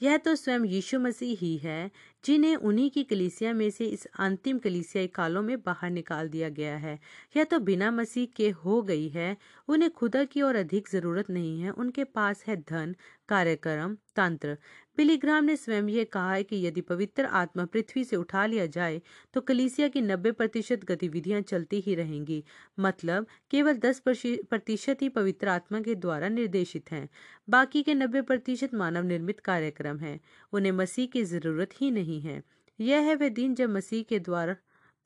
यह 0.00 0.16
तो 0.18 0.34
स्वयं 0.36 0.64
यीशु 0.66 0.98
मसीह 1.00 1.38
ही 1.40 1.56
है 1.58 1.90
जिन्हें 2.24 2.54
उन्हीं 2.57 2.90
की 2.90 3.02
कलीसिया 3.04 3.52
में 3.52 3.68
से 3.70 3.85
इस 3.87 4.07
अंतिम 4.18 4.59
कलीसियाई 4.59 5.07
कालों 5.09 5.42
में 5.42 5.57
बाहर 5.62 5.90
निकाल 5.90 6.28
दिया 6.28 6.48
गया 6.50 6.76
है। 6.76 6.98
यह 7.37 7.44
तो 7.44 7.59
बिना 7.61 7.90
मसीह 7.90 8.26
के 8.37 8.48
हो 8.64 8.81
गई 8.83 9.09
है, 9.09 9.37
उन्हें 9.68 9.90
खुदा 9.90 10.24
की 10.24 10.42
और 10.42 10.57
अधिक 10.57 10.88
ज़रूरत 10.88 11.31
नहीं 11.31 11.61
है, 11.61 11.70
उनके 11.70 12.04
पास 12.04 12.44
है 12.46 12.57
धन, 12.62 12.94
कार्यक्रम, 13.28 13.94
तंत्र। 14.16 14.57
पिलीग्राम 14.98 15.44
ने 15.44 15.54
स्वयं 15.57 15.88
यह 15.88 16.04
कहा 16.12 16.33
है 16.33 16.42
कि 16.42 16.57
यदि 16.66 16.81
पवित्र 16.81 17.24
आत्मा 17.33 17.64
पृथ्वी 17.64 18.02
से 18.04 18.16
उठा 18.16 18.44
लिया 18.46 18.64
जाए 18.66 19.00
तो 19.35 19.40
कलीसिया 19.40 19.88
की 19.88 20.00
नब्बे 20.00 20.31
प्रतिशत 20.33 20.85
गतिविधियाँ 20.85 21.40
चलती 21.42 21.81
ही 21.81 21.94
रहेंगी। 21.94 22.42
मतलब 22.78 23.26
केवल 23.50 23.76
दस 23.76 24.02
प्रतिशत 24.07 25.02
ही 25.02 25.09
पवित्र 25.11 25.48
आत्मा 25.48 25.81
के 25.81 25.94
द्वारा 25.96 26.28
निर्देशित 26.28 26.90
हैं। 26.92 27.09
बाकी 27.48 27.83
के 27.83 27.94
नब्बे 27.94 28.22
प्रतिशत 28.22 28.74
मानव 28.74 29.04
निर्मित 29.04 29.40
कार्यक्रम 29.40 29.98
हैं। 29.98 30.18
उन्हें 30.52 30.72
मसीह 30.72 31.07
की 31.07 31.24
ज़रूरत 31.24 31.81
ही 31.81 31.90
नहीं 31.90 32.07
है। 32.20 32.42
यह 32.78 33.00
है 33.00 33.14
वह 33.14 33.28
दिन 33.28 33.54
जब 33.54 33.70
मसीह 33.70 34.02
के 34.02 34.18
द्वार 34.18 34.56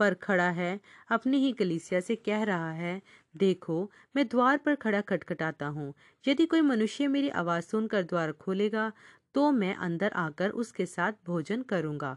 पर 0.01 0.15
खड़ा 0.15 0.49
है, 0.51 0.81
अपनी 1.11 1.39
ही 1.39 1.53
कलीसिया 1.53 2.01
से 2.01 2.17
कह 2.17 2.43
रहा 2.43 2.71
है, 2.73 3.01
देखो, 3.35 3.91
मैं 4.17 4.27
द्वार 4.29 4.57
पर 4.57 4.75
खड़ा 4.75 5.01
खटखटाता 5.01 5.67
हूँ। 5.67 5.93
यदि 6.25 6.47
कोई 6.47 6.61
मनुष्य 6.61 7.07
मेरी 7.09 7.29
आवाज़ 7.31 7.65
सुनकर 7.65 8.03
द्वार 8.03 8.33
खोलेगा 8.33 8.93
तो 9.35 9.51
मैं 9.53 9.75
अंदर 9.77 10.13
आकर 10.13 10.51
उसके 10.53 10.87
साथ 10.87 11.13
भोजन 11.27 11.63
करूँगा। 11.63 12.17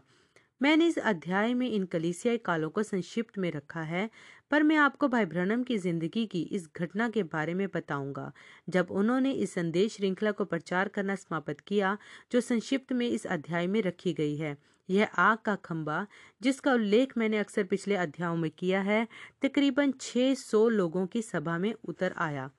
मैंने 0.60 0.86
इस 0.86 0.98
अध्याय 0.98 1.54
में 1.54 1.68
इन 1.68 1.84
कलीसियाई 1.84 2.38
कालों 2.38 2.68
को 2.70 2.82
संक्षिप्त 2.82 3.38
में 3.38 3.50
रखा 3.50 3.80
है, 3.80 4.08
पर 4.50 4.62
मैं 4.62 4.76
आपको 4.76 5.08
भाई 5.08 5.24
ब्रनम 5.24 5.62
की 5.62 5.78
ज़िंदगी 5.78 6.24
की 6.26 6.42
इस 6.42 6.68
घटना 6.76 7.08
के 7.08 7.22
बारे 7.22 7.54
में 7.54 7.66
बताऊँगा। 7.74 8.30
जब 8.68 8.90
उन्होंने 8.90 9.32
इस 9.32 9.54
संदेश 9.54 9.96
श्रृंखला 9.96 10.30
को 10.30 10.44
प्रचार 10.44 10.88
करना 10.88 11.14
समाप्त 11.14 11.60
किया, 11.60 11.96
जो 12.32 12.40
संक्षिप्त 12.40 12.92
में 12.92 13.08
इस 13.08 13.26
अध्याय 13.26 13.66
में 13.66 13.80
रखी 13.82 14.12
गई 14.12 14.36
है 14.36 14.56
यह 14.90 15.04
आग 15.04 15.38
का 15.38 15.54
खंबा, 15.56 16.06
जिसका 16.42 16.72
उल्लेख 16.72 17.18
मैंने 17.18 17.38
अक्सर 17.38 17.64
पिछले 17.64 17.96
अध्यायों 17.96 18.36
में 18.36 18.50
किया 18.50 18.80
है, 18.82 19.06
तकरीबन 19.42 19.92
600 19.92 20.68
लोगों 20.68 21.06
की 21.06 21.22
सभा 21.22 21.58
में 21.58 21.74
उतर 21.84 22.14
आया। 22.18 22.50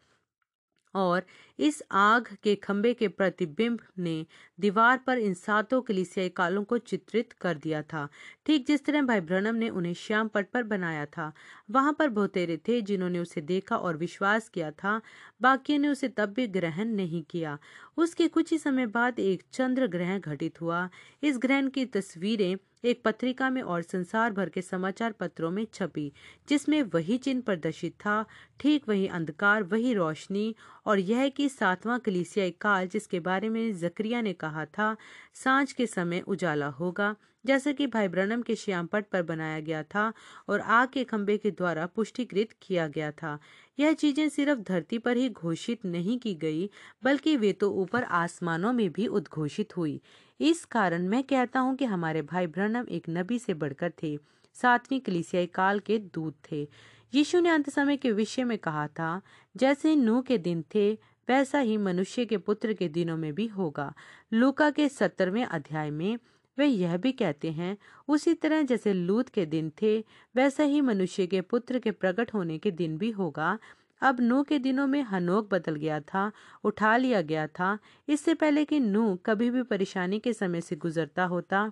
और 0.95 1.25
इस 1.59 1.81
आग 1.91 2.27
के 2.43 2.55
खंबे 2.55 2.93
के 2.93 3.07
प्रतिबिंब 3.07 3.79
ने 3.99 4.25
दीवार 4.59 4.97
पर 4.97 5.17
इन 5.17 5.33
सातों 5.33 5.81
कलिसियाई 5.81 6.29
कालों 6.29 6.63
को 6.63 6.77
चित्रित 6.77 7.33
कर 7.33 7.57
दिया 7.57 7.81
था। 7.83 8.07
ठीक 8.45 8.65
जिस 8.67 8.85
तरह 8.85 9.01
भाई 9.01 9.21
ब्रनम 9.21 9.55
ने 9.55 9.69
उन्हें 9.69 9.93
श्याम 9.93 10.27
पट 10.27 10.49
पर 10.51 10.63
बनाया 10.63 11.05
था, 11.07 11.31
वहाँ 11.71 11.93
पर 11.93 12.09
बहुतेरे 12.09 12.57
थे 12.67 12.81
जिन्होंने 12.81 13.19
उसे 13.19 13.41
देखा 13.41 13.77
और 13.77 13.97
विश्वास 13.97 14.49
किया 14.49 14.71
था, 14.73 15.01
बाकियों 15.41 15.79
ने 15.79 15.87
उसे 15.87 16.07
तब 16.09 16.33
भी 16.33 16.47
ग्रहण 16.47 16.87
नहीं 16.87 17.23
किया। 17.23 17.57
उसके 17.97 18.27
कुछ 18.27 18.51
ही 18.51 18.57
समय 18.57 18.87
बाद 18.87 19.19
एक 19.19 19.43
चंद्र 19.53 19.87
ग्रहण 19.87 20.19
घटित 20.19 20.61
हुआ। 20.61 20.89
इस 21.23 21.37
ग्रहण 21.37 21.69
की 21.69 21.85
तस्वीरें 21.87 22.55
एक 22.83 23.01
पत्रिका 23.03 23.49
में 23.49 23.61
और 23.61 23.81
संसार 23.81 24.33
भर 24.33 24.49
के 24.49 24.61
समाचार 24.61 25.11
पत्रों 25.11 25.51
में 25.51 25.67
छपी, 25.73 26.13
जिसमें 26.49 26.83
वही 26.83 27.17
चिन्ह 27.17 27.41
प्रदर्शित 27.41 27.93
था, 27.93 28.25
ठीक 28.59 28.89
वही 28.89 29.07
अंधकार, 29.07 29.63
वही 29.63 29.93
रोशनी, 29.93 30.55
और 30.85 30.99
यह 30.99 31.29
कि 31.29 31.49
सातवां 31.49 31.99
कलीसियाई 31.99 32.51
काल, 32.51 32.87
जिसके 32.87 33.19
बारे 33.19 33.49
में 33.49 33.77
जक्रिया 33.77 34.21
ने 34.21 34.33
कहा 34.33 34.65
था, 34.65 34.97
साँझ 35.33 35.71
के 35.71 35.87
समय 35.87 36.19
उजाला 36.19 36.67
होगा। 36.67 37.15
जैसा 37.45 37.71
कि 37.71 37.87
भाई 37.87 38.07
ब्रनम 38.07 38.41
के 38.41 38.55
श्यामपट 38.55 39.05
पर 39.05 39.23
बनाया 39.23 39.59
गया 39.59 39.83
था 39.83 40.13
और 40.49 40.59
आग 40.59 40.89
के 40.89 41.03
खंबे 41.03 41.37
के 41.37 41.51
द्वारा 41.51 41.85
पुष्टिकृत 41.85 42.49
किया 42.61 42.87
गया 42.87 43.11
था। 43.11 43.39
यह 43.79 43.93
चीज़ें 43.93 44.29
सिर्फ़ 44.29 44.59
धरती 44.59 44.97
पर 44.97 45.17
ही 45.17 45.29
घोषित 45.29 45.85
नहीं 45.85 46.19
की 46.19 46.35
गई, 46.35 46.69
बल्कि 47.03 47.37
वे 47.37 47.53
तो 47.53 47.71
ऊपर 47.71 48.03
आसमानों 48.03 48.73
में 48.73 48.91
भी 48.91 49.07
उद्घोषित 49.07 49.77
हुई। 49.77 50.01
इस 50.39 50.65
कारण 50.65 51.07
मैं 51.07 51.23
कहता 51.23 51.59
हूँ 51.59 51.75
कि 51.75 51.85
हमारे 51.85 52.21
भाई 52.21 52.47
ब्रनम 52.47 52.85
एक 52.89 53.03
नबी 53.09 53.39
से 53.39 53.53
बढ़कर 53.53 53.91
थे। 54.03 54.17
सातवीं 54.53 54.99
कलिसियाई 54.99 55.45
काल 55.45 55.79
के 55.79 55.97
दूत 55.97 56.35
थे। 56.51 56.67
यीशु 57.13 57.39
ने 57.39 57.49
अंत 57.49 57.69
समय 57.69 57.97
के 57.97 58.11
विषय 58.11 58.43
में 58.43 58.57
कहा 58.57 58.87
था, 58.87 59.21
जैसे 59.57 59.95
नू 59.95 60.21
के 60.21 60.37
दिन 60.37 60.63
थे, 60.75 60.93
वैसा 61.29 61.59
ही 61.59 61.77
मनुष्य 61.77 62.25
के 62.25 62.37
पुत्र 62.37 62.73
के 62.73 62.87
दिनों 62.87 63.17
में 63.17 63.33
भी 63.33 63.47
होगा। 63.47 63.93
लूका 64.33 64.69
के 64.69 64.89
सत्तरवें 64.89 65.45
अध्याय 65.45 65.89
में 65.89 66.17
वे 66.57 66.65
यह 66.65 66.97
भी 66.97 67.11
कहते 67.11 67.51
हैं, 67.51 67.77
उसी 68.07 68.33
तरह 68.33 68.61
जैसे 68.61 68.93
लूत 68.93 69.29
के 69.29 69.45
दिन 69.45 69.71
थे, 69.81 69.99
वैसा 70.35 70.63
ही 70.63 70.81
मनुष्य 70.81 71.27
के 71.27 71.41
पुत्र 71.41 71.79
के 71.79 71.91
प्रकट 71.91 72.33
होने 72.33 72.57
के 72.57 72.71
दिन 72.71 72.97
भी 72.97 73.11
होगा। 73.11 73.59
अब 74.01 74.19
नू 74.21 74.41
के 74.43 74.57
दिनों 74.59 74.85
में 74.87 75.01
हनोक 75.03 75.49
बदल 75.51 75.75
गया 75.75 75.99
था, 76.03 76.31
उठा 76.63 76.95
लिया 76.97 77.21
गया 77.23 77.45
था। 77.49 77.77
इससे 78.07 78.33
पहले 78.35 78.65
कि 78.65 78.79
नू 78.79 79.15
कभी 79.25 79.49
भी 79.51 79.63
परेशानी 79.65 80.19
के 80.19 80.33
समय 80.33 80.61
से 80.61 80.75
गुजरता 80.77 81.25
होता, 81.25 81.71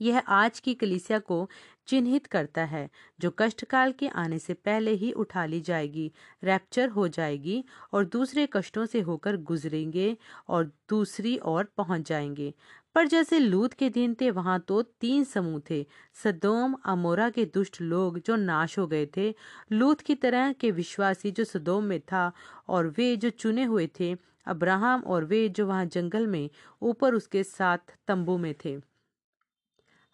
यह 0.00 0.18
आज 0.28 0.58
की 0.60 0.74
कलिसिया 0.74 1.18
को 1.20 1.48
चिन्हित 1.88 2.26
करता 2.26 2.64
है, 2.64 2.88
जो 3.20 3.30
कष्टकाल 3.38 3.92
के 3.92 4.08
आने 4.16 4.38
से 4.38 4.54
पहले 4.56 4.90
ही 4.94 5.10
उठा 5.14 5.44
ली 5.46 5.60
जाएगी, 5.62 6.10
रैप्चर 6.44 6.88
हो 6.90 7.06
जाएगी 7.08 7.64
और 7.92 8.04
दूसरे 8.06 8.46
कष्टों 8.52 8.86
से 8.86 9.00
होकर 9.02 9.36
गुजरेंगे 9.44 10.16
और 10.48 10.64
दूसरी 10.90 11.38
ओर 11.46 11.64
पहुँच 11.76 12.08
जाएँगे। 12.08 12.52
पर 12.98 13.08
जैसे 13.08 13.38
लूत 13.38 13.72
के 13.72 13.90
दिन 13.90 14.16
थे, 14.20 14.30
वहाँ 14.30 14.60
तो 14.60 14.82
तीन 14.82 15.24
समूह 15.24 15.60
थे, 15.70 15.86
सदोम, 16.24 16.74
अमोरा 16.84 17.30
के 17.30 17.44
दुष्ट 17.44 17.80
लोग 17.80 18.18
जो 18.18 18.36
नाश 18.36 18.78
हो 18.78 18.86
गए 18.86 19.08
थे, 19.16 19.34
लूत 19.72 20.00
की 20.00 20.14
तरह 20.14 20.52
के 20.52 20.70
विश्वासी 20.70 21.30
जो 21.30 21.44
सदोम 21.44 21.84
में 21.84 22.00
था 22.00 22.32
और 22.68 22.88
वे 22.88 23.16
जो 23.16 23.30
चुने 23.30 23.64
हुए 23.64 23.90
थे, 24.00 24.16
अब्राहम 24.46 25.00
और 25.00 25.24
वे 25.24 25.48
जो 25.48 25.66
वहाँ 25.66 25.84
जंगल 25.86 26.26
में, 26.26 26.50
ऊपर 26.82 27.14
उसके 27.14 27.42
साथ 27.42 27.78
तंबू 28.08 28.38
में 28.38 28.54
थे। 28.64 28.80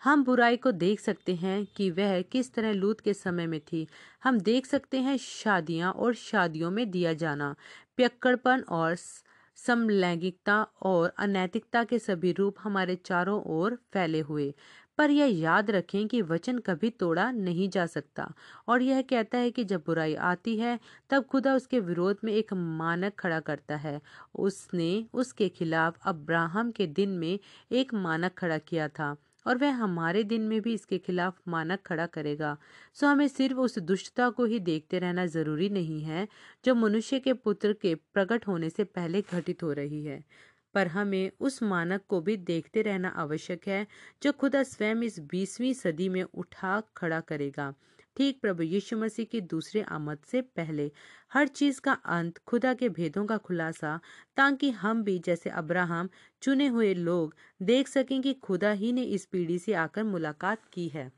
हम 0.05 0.25
बुराई 0.25 0.57
को 0.57 0.73
देख 0.73 1.01
सकते 1.01 1.35
हैं 1.35 1.67
कि 1.67 1.91
वह 1.91 2.23
किस 2.23 2.55
तरह 2.55 2.73
लूत 2.73 3.01
के 3.01 3.15
समय 3.15 3.47
में 3.47 3.61
थी। 3.61 3.87
हम 4.25 4.41
देख 4.41 4.67
सकते 4.67 4.99
हैं 4.99 5.17
शादियाँ 5.17 5.93
और 5.93 6.15
शादियों 6.15 6.71
में 6.71 6.91
दिया 6.91 7.13
जाना, 7.13 7.55
पियक्कड़पन 7.97 8.61
और 8.61 8.97
समलैंगिकता 9.57 10.63
और 10.83 11.13
अनैतिकता 11.19 11.83
के 11.85 11.99
सभी 11.99 12.33
रूप 12.33 12.55
हमारे 12.61 12.97
चारों 12.97 13.41
ओर 13.53 13.79
फैले 13.93 14.21
हुए। 14.21 14.55
पर 14.99 15.11
यह 15.11 15.39
याद 15.41 15.71
रखें 15.71 16.07
कि 16.09 16.21
वचन 16.23 16.59
कभी 16.59 16.91
तोड़ा 16.91 17.31
नहीं 17.31 17.69
जा 17.69 17.87
सकता 17.87 18.33
और 18.69 18.83
यह 18.83 19.03
कहता 19.03 19.39
है 19.39 19.51
कि 19.51 19.65
जब 19.65 19.83
बुराई 19.87 20.15
आती 20.15 20.57
है, 20.57 20.79
तब 21.11 21.25
खुदा 21.25 21.55
उसके 21.55 21.81
विरोध 21.81 22.19
में 22.25 22.33
एक 22.33 22.53
मानक 22.55 23.15
खड़ा 23.19 23.41
करता 23.41 23.77
है। 23.77 24.01
उसने 24.35 25.07
उसके 25.15 25.49
खिलाफ 25.49 25.99
अब्राहम 26.07 26.71
के 26.71 26.87
दिन 26.87 27.11
में 27.19 27.39
एक 27.73 27.95
मानक 27.95 28.35
खड़ा 28.39 28.59
किया 28.59 28.89
था। 28.89 29.17
और 29.47 29.59
वह 29.59 29.73
हमारे 29.75 30.23
दिन 30.25 30.43
में 30.43 30.61
भी 30.61 30.75
इसके 30.75 30.99
खिलाफ 30.99 31.39
मानक 31.49 31.83
खड़ा 31.87 32.07
करेगा। 32.07 32.57
सो 32.95 33.07
हमें 33.07 33.29
सिर्फ़ 33.29 33.57
उस 33.57 33.79
दुष्टता 33.79 34.31
को 34.31 34.45
ही 34.45 34.59
देखते 34.61 34.99
रहना 34.99 35.27
ज़रूरी 35.27 35.69
नहीं 35.69 36.03
है, 36.03 36.29
जो 36.65 36.75
मनुष्य 36.75 37.21
के 37.21 37.33
पुत्र 37.33 37.73
के 37.73 37.95
प्रकट 37.95 38.47
होने 38.49 38.71
से 38.71 38.85
पहले 38.85 39.23
घटित 39.23 39.63
हो 39.63 39.73
रही 39.73 40.05
है। 40.05 40.25
पर 40.75 40.87
हमें 40.87 41.31
उस 41.41 41.63
मानक 41.63 42.03
को 42.09 42.21
भी 42.21 42.37
देखते 42.37 42.83
रहना 42.83 43.09
आवश्यक 43.09 43.69
है, 43.69 43.87
जो 44.23 44.33
खुदा 44.33 44.63
स्वयं 44.63 45.03
इस 45.03 45.21
बीसवीं 45.21 45.73
सदी 45.75 46.09
में 46.09 46.23
उठा 46.23 46.83
खड़ा 46.97 47.21
करेगा। 47.21 47.75
ठीक 48.17 48.41
प्रभु 48.41 48.63
यीशु 48.63 48.99
मसीह 48.99 49.27
की 49.27 49.41
दूसरे 49.41 49.83
आमद 49.83 50.19
से 50.27 50.43
पहले 50.43 50.93
हर 51.33 51.49
चीज़ 51.49 51.81
का 51.81 51.93
अंत, 51.93 52.39
खुदा 52.39 52.75
के 52.75 52.89
भेदों 52.89 53.27
का 53.27 53.37
खुलासा, 53.37 54.01
ताकि 54.37 54.71
हम 54.71 55.03
भी 55.03 55.19
जैसे 55.19 55.51
अब्राहम, 55.51 56.09
चुने 56.43 56.67
हुए 56.67 56.95
लोग, 56.95 57.35
देख 57.63 57.89
सकें 57.89 58.23
कि 58.23 58.35
खुदा 58.35 58.71
ही 58.71 58.93
ने 58.93 59.03
इस 59.03 59.27
पीढ़ी 59.27 59.59
से 59.59 59.75
आकर 59.75 60.05
मुलाकात 60.05 60.65
की 60.73 60.89
है। 60.89 61.13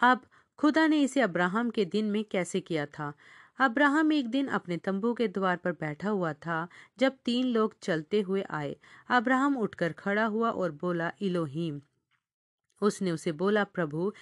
अब, 0.00 0.20
खुदा 0.58 0.86
ने 0.86 1.02
इसे 1.02 1.20
अब्राहम 1.20 1.70
के 1.70 1.84
दिन 1.84 2.04
में 2.04 2.24
कैसे 2.24 2.60
किया 2.60 2.86
था? 2.86 3.12
अब्राहम 3.58 4.12
एक 4.12 4.28
दिन 4.28 4.46
अपने 4.46 4.76
तंबू 4.76 5.14
के 5.14 5.28
द्वार 5.28 5.56
पर 5.56 5.72
बैठा 5.72 6.10
हुआ 6.10 6.32
था, 6.32 6.68
जब 6.98 7.16
तीन 7.24 7.46
लोग 7.46 7.74
चलते 7.82 8.20
हुए 8.20 8.42
आए। 8.42 8.76
अब्राहम 9.08 9.56
उठकर 9.56 9.92
खड़ा 9.92 10.24
हुआ 10.24 10.50
और 10.50 10.72
बोला, 10.72 11.12
इलोहीम। 11.20 11.80
उसने 12.82 13.10
उसे 13.10 13.32
बोला, 13.32 13.64
प्रभु 13.64 14.12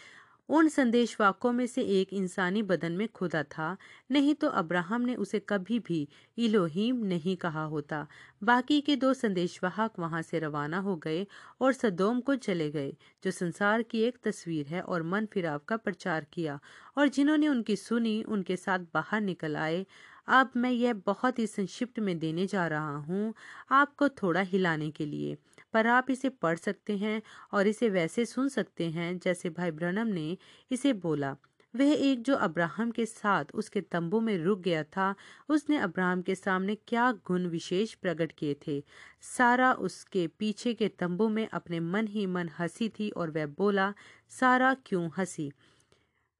उन 0.52 0.68
संदेशवाकों 0.68 1.50
में 1.52 1.66
से 1.66 1.82
एक 2.00 2.12
इंसानी 2.12 2.62
बदन 2.62 2.92
में 2.92 3.06
खुदा 3.08 3.42
था, 3.42 3.76
नहीं 4.10 4.34
तो 4.34 4.48
अब्राहम 4.48 5.00
ने 5.00 5.14
उसे 5.14 5.38
कभी 5.38 5.78
भी 5.78 6.08
इलोहीम 6.38 6.96
नहीं 7.06 7.36
कहा 7.36 7.62
होता। 7.64 8.06
बाकी 8.42 8.80
के 8.80 8.96
दो 8.96 9.12
संदेशवाहक 9.14 9.98
वहाँ 9.98 10.22
से 10.22 10.38
रवाना 10.38 10.78
हो 10.78 10.96
गए 10.96 11.26
और 11.60 11.72
सदोम 11.72 12.20
को 12.20 12.34
चले 12.36 12.70
गए, 12.70 12.92
जो 13.24 13.30
संसार 13.30 13.82
की 13.82 14.02
एक 14.02 14.18
तस्वीर 14.24 14.66
है 14.66 14.80
और 14.80 15.02
मन 15.02 15.26
फिराव 15.26 15.60
का 15.68 15.76
प्रचार 15.76 16.26
किया 16.32 16.58
और 16.98 17.08
जिन्होंने 17.08 17.48
उनकी 17.48 17.76
सुनी, 17.76 18.22
उनके 18.22 18.56
साथ 18.56 18.78
बाहर 18.94 19.20
निकल 19.20 19.56
आए। 19.56 19.84
अब 20.28 20.50
मैं 20.56 20.70
यह 20.70 20.92
बहुत 21.06 21.38
ही 21.38 21.46
संक्षिप्त 21.46 21.98
में 21.98 22.18
देने 22.18 22.46
जा 22.46 22.66
रहा 22.66 22.96
हूँ 22.98 23.32
आपको 23.70 24.08
थोड़ा 24.08 24.40
हिलाने 24.42 24.90
के 24.90 25.06
लिए। 25.06 25.36
पर 25.72 25.86
आप 25.86 26.10
इसे 26.10 26.28
पढ़ 26.28 26.58
सकते 26.58 26.96
हैं 26.96 27.22
और 27.52 27.66
इसे 27.66 27.90
वैसे 27.90 28.26
सुन 28.26 28.48
सकते 28.48 28.90
हैं, 28.90 29.18
जैसे 29.18 29.50
भाई 29.50 29.70
ब्रनम 29.70 30.06
ने 30.06 30.38
इसे 30.70 30.92
बोला। 30.92 31.36
वह 31.76 31.92
एक 31.92 32.22
जो 32.22 32.36
अब्राहम 32.36 32.90
के 32.90 33.06
साथ 33.06 33.44
उसके 33.54 33.80
तंबू 33.80 34.20
में 34.20 34.38
रुक 34.38 34.60
गया 34.60 34.84
था, 34.84 35.14
उसने 35.48 35.76
अब्राहम 35.78 36.22
के 36.22 36.34
सामने 36.34 36.74
क्या 36.74 37.12
गुण 37.12 37.46
विशेष 37.46 37.94
प्रकट 37.94 38.32
किए 38.32 38.56
थे। 38.66 38.84
सारा 39.20 39.72
उसके 39.72 40.26
पीछे 40.26 40.74
के 40.74 40.88
तंबू 40.88 41.28
में 41.28 41.48
अपने 41.48 41.80
मन 41.80 42.06
ही 42.06 42.26
मन 42.26 42.50
हँसी 42.58 42.88
थी 42.88 43.10
और 43.10 43.30
वह 43.30 43.46
बोला, 43.46 43.94
सारा 44.28 44.74
क्यों 44.74 45.10
हँसी? 45.18 45.52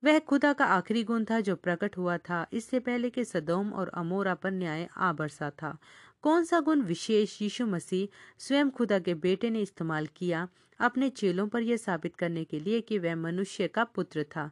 वह 0.05 0.19
खुदा 0.19 0.53
का 0.53 0.65
आखिरी 0.65 1.05
गुण 1.05 1.25
था 1.25 1.41
जो 1.41 1.57
प्रकट 1.57 1.97
हुआ 1.97 2.19
था। 2.19 2.47
इससे 2.53 2.81
पहले 2.81 3.11
कि 3.11 3.25
सदोम 3.25 3.73
और 3.73 3.89
अमोरा 3.89 4.35
पर 4.35 4.51
न्याय 4.51 4.89
आ 4.97 5.13
बरसा 5.13 5.51
था। 5.51 5.79
कौन 6.23 6.45
सा 6.45 6.61
गुण 6.61 6.81
विशेष 6.81 7.43
यीशु 7.43 7.67
मसीह 7.67 8.09
स्वयं 8.39 8.71
खुदा 8.71 8.99
के 8.99 9.15
बेटे 9.15 9.51
ने 9.51 9.63
इस्तेमाल 9.63 10.07
किया 10.07 10.49
अपने 10.81 11.09
चेलों 11.11 11.49
पर 11.49 11.63
यह 11.63 11.77
साबित 11.77 12.17
करने 12.17 12.45
के 12.45 12.61
लिए 12.61 12.81
कि 12.81 12.99
वह 12.99 13.17
मनुष्य 13.17 13.69
का 13.69 13.85
पुत्र 13.85 14.25
था। 14.25 14.51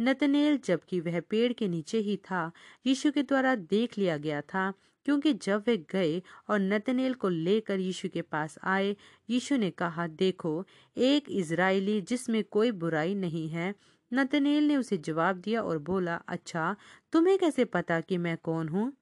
नतनेल 0.00 0.58
जबकि 0.64 1.00
वह 1.00 1.20
पेड़ 1.20 1.52
के 1.52 1.68
नीचे 1.68 1.98
ही 1.98 2.16
था, 2.16 2.52
यीशु 2.86 3.12
के 3.12 3.22
द्वारा 3.22 3.54
देख 3.54 3.98
लिया 3.98 4.16
गया 4.16 4.40
था, 4.40 4.72
क्योंकि 5.04 5.32
जब 5.32 5.64
वे 5.66 5.76
गए 5.76 6.22
और 6.48 6.60
नतनेल 6.60 7.14
को 7.14 7.28
लेकर 7.28 7.80
यीशु 7.80 8.08
के 8.08 8.22
पास 8.22 8.58
आए, 8.64 8.96
यीशु 9.30 9.56
ने 9.56 9.70
कहा, 9.70 10.06
देखो, 10.06 10.66
एक 10.96 11.30
इज़राइली 11.30 12.00
जिसमें 12.00 12.44
कोई 12.44 12.70
बुराई 12.70 13.14
नहीं 13.14 13.48
है। 13.48 13.74
नतनेल 14.12 14.68
ने 14.68 14.76
उसे 14.76 14.96
जवाब 14.98 15.36
दिया 15.36 15.62
और 15.62 15.78
बोला 15.78 16.14
अच्छा 16.28 16.76
तुम्हें 17.12 17.38
कैसे 17.38 17.64
पता 17.64 18.00
कि 18.00 18.16
मैं 18.18 18.36
कौन 18.36 18.68
हूँ? 18.68 18.92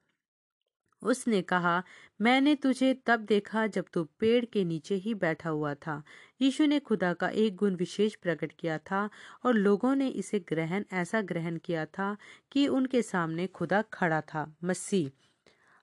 उसने 1.06 1.40
कहा, 1.42 1.82
मैंने 2.20 2.54
तुझे 2.54 2.92
तब 3.06 3.20
देखा 3.20 3.66
जब 3.66 3.84
तू 3.92 4.04
पेड़ 4.20 4.44
के 4.44 4.64
नीचे 4.64 4.94
ही 4.94 5.14
बैठा 5.14 5.50
हुआ 5.50 5.74
था। 5.76 6.02
यीशु 6.42 6.66
ने 6.66 6.78
खुदा 6.80 7.12
का 7.12 7.28
एक 7.28 7.56
गुण 7.56 7.74
विशेष 7.74 8.14
प्रकट 8.14 8.52
किया 8.52 8.78
था 8.80 9.08
और 9.44 9.54
लोगों 9.54 9.94
ने 9.94 10.08
इसे 10.08 10.38
ग्रहण, 10.40 10.84
ऐसा 10.92 11.20
ग्रहण 11.22 11.58
किया 11.58 11.84
था 11.88 12.16
कि 12.52 12.66
उनके 12.68 13.02
सामने 13.02 13.46
खुदा 13.46 13.82
खड़ा 13.92 14.20
था, 14.20 14.52
मसीह। 14.64 15.10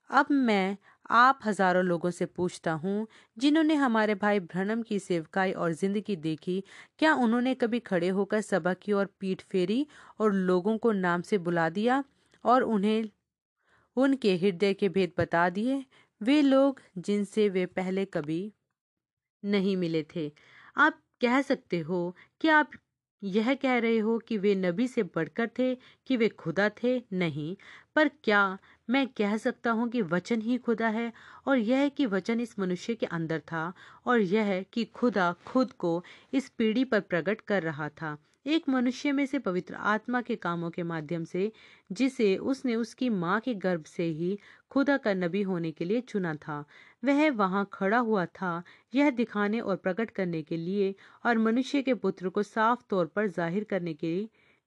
अब 0.09 0.31
मैं 0.31 0.77
आप 1.11 1.39
हज़ारों 1.45 1.83
लोगों 1.83 2.09
से 2.11 2.25
पूछता 2.25 2.71
हूँ, 2.73 3.07
जिन्होंने 3.37 3.75
हमारे 3.75 4.15
भाई 4.15 4.39
भ्रनम 4.39 4.81
की 4.81 4.99
सेवकाई 4.99 5.51
और 5.51 5.73
ज़िंदगी 5.73 6.15
देखी, 6.15 6.63
क्या 6.99 7.13
उन्होंने 7.15 7.53
कभी 7.55 7.79
खड़े 7.79 8.09
होकर 8.09 8.41
सभा 8.41 8.73
की 8.73 8.93
ओर 8.93 9.09
पीठ 9.19 9.41
फेरी 9.41 9.85
और 10.19 10.33
लोगों 10.33 10.77
को 10.77 10.91
नाम 10.91 11.21
से 11.21 11.37
बुला 11.37 11.69
दिया 11.69 12.03
और 12.45 12.63
उन्हें 12.63 13.03
उनके 13.97 14.35
हृदय 14.35 14.73
के 14.73 14.89
भेद 14.89 15.13
बता 15.17 15.49
दिए। 15.49 15.85
वे 16.21 16.41
लोग 16.41 16.81
जिनसे 16.97 17.49
वे 17.49 17.65
पहले 17.65 18.05
कभी 18.05 18.53
नहीं 19.43 19.77
मिले 19.77 20.05
थे। 20.15 20.31
आप 20.77 21.01
कह 21.21 21.41
सकते 21.41 21.79
हो 21.79 22.15
कि 22.41 22.47
आप 22.47 22.71
यह 23.23 23.53
कह 23.55 23.77
रहे 23.77 23.97
हो 23.99 24.17
कि 24.19 24.37
वे 24.37 24.55
नबी 24.55 24.87
से 24.87 25.03
बढ़कर 25.03 25.49
थे, 25.59 25.75
कि 26.07 26.17
वे 26.17 26.29
खुदा 26.29 26.69
थे? 26.69 27.03
नहीं। 27.13 27.55
पर 27.95 28.07
क्या 28.23 28.59
मैं 28.89 29.07
कह 29.07 29.37
सकता 29.37 29.71
हूँ 29.71 29.89
कि 29.89 30.01
वचन 30.01 30.41
ही 30.41 30.57
खुदा 30.57 30.87
है? 30.87 31.13
और 31.47 31.57
यह 31.57 31.89
कि 31.89 32.05
वचन 32.05 32.39
इस 32.39 32.59
मनुष्य 32.59 32.95
के 32.95 33.05
अंदर 33.05 33.39
था, 33.39 33.73
और 34.07 34.19
यह 34.19 34.65
कि 34.73 34.85
खुदा 34.85 35.33
खुद 35.45 35.71
को 35.73 36.03
इस 36.33 36.49
पीढ़ी 36.49 36.85
पर 36.85 36.99
प्रकट 36.99 37.41
कर 37.41 37.63
रहा 37.63 37.89
था। 37.89 38.17
एक 38.45 38.67
मनुष्य 38.69 39.11
में 39.11 39.25
से 39.25 39.39
पवित्र 39.39 39.75
आत्मा 39.75 40.21
के 40.21 40.35
कामों 40.35 40.69
के 40.71 40.83
माध्यम 40.83 41.23
से, 41.23 41.51
जिसे 41.91 42.35
उसने 42.37 42.75
उसकी 42.75 43.09
माँ 43.09 43.39
के 43.39 43.53
गर्भ 43.55 43.83
से 43.85 44.03
ही 44.03 44.37
खुदा 44.71 44.97
का 44.97 45.13
नबी 45.13 45.41
होने 45.41 45.71
के 45.71 45.85
लिए 45.85 46.01
चुना 46.03 46.33
था। 46.37 46.63
वह 47.03 47.29
वहाँ 47.31 47.67
खड़ा 47.73 47.97
हुआ 47.99 48.25
था, 48.25 48.63
यह 48.93 49.09
दिखाने 49.11 49.59
और 49.59 49.75
प्रकट 49.77 50.11
करने 50.11 50.41
के 50.43 50.57
लिए 50.57 50.93
और 51.25 51.37
मनुष्य 51.39 51.81
के 51.81 51.93
पुत्र 51.95 52.29
को 52.29 52.43
साफ़ 52.43 52.83
तौर 52.89 53.05
पर 53.07 53.27
ज़ाहिर 53.29 53.63
करने 53.63 53.93
के 53.95 54.15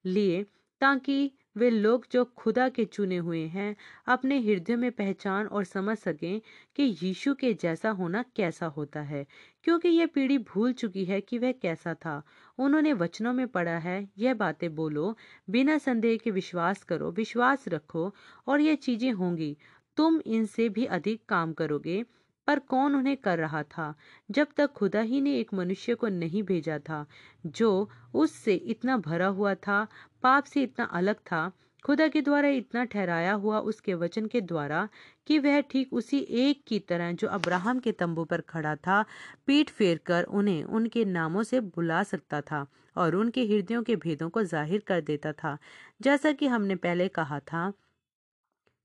लिए, 0.04 0.42
ताकि 0.80 1.30
वे 1.57 1.71
लोग 1.71 2.07
जो 2.12 2.25
खुदा 2.25 2.69
के 2.69 2.85
चुने 2.85 3.16
हुए 3.16 3.47
हैं, 3.47 3.77
अपने 4.07 4.38
हृदय 4.40 4.77
में 4.77 4.90
पहचान 4.92 5.47
और 5.47 5.64
समझ 5.64 5.99
सकें 5.99 6.40
कि 6.77 6.97
यीशु 7.03 7.35
के 7.35 7.55
जैसा 7.55 7.90
होना 7.90 8.25
कैसा 8.37 8.66
होता 8.66 9.01
है। 9.03 9.27
क्योंकि 9.64 9.88
यह 9.88 10.07
पीढ़ी 10.07 10.38
भूल 10.38 10.73
चुकी 10.73 11.05
है 11.05 11.21
कि 11.21 11.38
वह 11.38 11.53
कैसा 11.53 11.95
था। 11.95 12.23
उन्होंने 12.59 12.92
वचनों 12.92 13.33
में 13.33 13.49
पढ़ा 13.49 13.79
है, 13.79 14.09
यह 14.19 14.35
बातें 14.35 14.75
बोलो, 14.75 15.16
बिना 15.51 15.79
संदेह 15.79 16.16
के 16.16 16.31
विश्वास 16.31 16.83
करो, 16.83 17.11
विश्वास 17.11 17.69
रखो 17.69 18.14
और 18.47 18.61
यह 18.61 18.75
चीज़ें 18.75 19.12
होंगी। 19.12 19.57
तुम 19.97 20.21
इनसे 20.27 20.69
भी 20.69 20.85
अधिक 20.85 21.23
काम 21.29 21.53
करोगे। 21.53 22.05
पर 22.46 22.59
कौन 22.59 22.94
उन्हें 22.94 23.16
कर 23.16 23.38
रहा 23.38 23.62
था, 23.62 23.94
जब 24.30 24.46
तक 24.56 24.72
खुदा 24.72 25.00
ही 25.00 25.20
ने 25.20 25.38
एक 25.38 25.54
मनुष्य 25.54 25.94
को 25.94 26.09
नहीं 26.09 26.42
भेजा 26.42 26.78
था, 26.78 27.04
जो 27.46 27.88
उससे 28.14 28.54
इतना 28.54 28.96
भरा 28.96 29.26
हुआ 29.28 29.54
था, 29.54 29.87
पाप 30.22 30.44
से 30.44 30.62
इतना 30.62 30.85
अलग 30.85 31.16
था, 31.22 31.50
खुदा 31.85 32.06
के 32.09 32.20
द्वारा 32.20 32.48
इतना 32.48 32.85
ठहराया 32.85 33.32
हुआ 33.32 33.59
उसके 33.61 33.94
वचन 33.94 34.26
के 34.26 34.40
द्वारा 34.40 34.88
कि 35.26 35.38
वह 35.38 35.61
ठीक 35.61 35.92
उसी 35.92 36.18
एक 36.18 36.62
की 36.66 36.78
तरह 36.78 37.12
जो 37.12 37.28
अब्राहम 37.28 37.78
के 37.78 37.92
तंबू 37.92 38.24
पर 38.24 38.40
खड़ा 38.40 38.74
था, 38.76 39.04
पीठ 39.46 39.70
फेर 39.70 40.00
कर 40.06 40.24
उन्हें 40.24 40.64
उनके 40.64 41.04
नामों 41.04 41.42
से 41.42 41.61
बुला 41.61 42.02
सकता 42.02 42.40
था 42.40 42.66
और 42.96 43.16
उनके 43.16 43.44
हृदयों 43.44 43.82
के 43.82 43.96
भेदों 43.96 44.28
को 44.28 44.42
ज़ाहिर 44.44 44.82
कर 44.87 45.00
देता 45.00 45.32
था। 45.32 45.56
जैसा 46.02 46.32
कि 46.32 46.46
हमने 46.46 46.76
पहले 46.76 47.09
कहा 47.09 47.38
था 47.42 47.72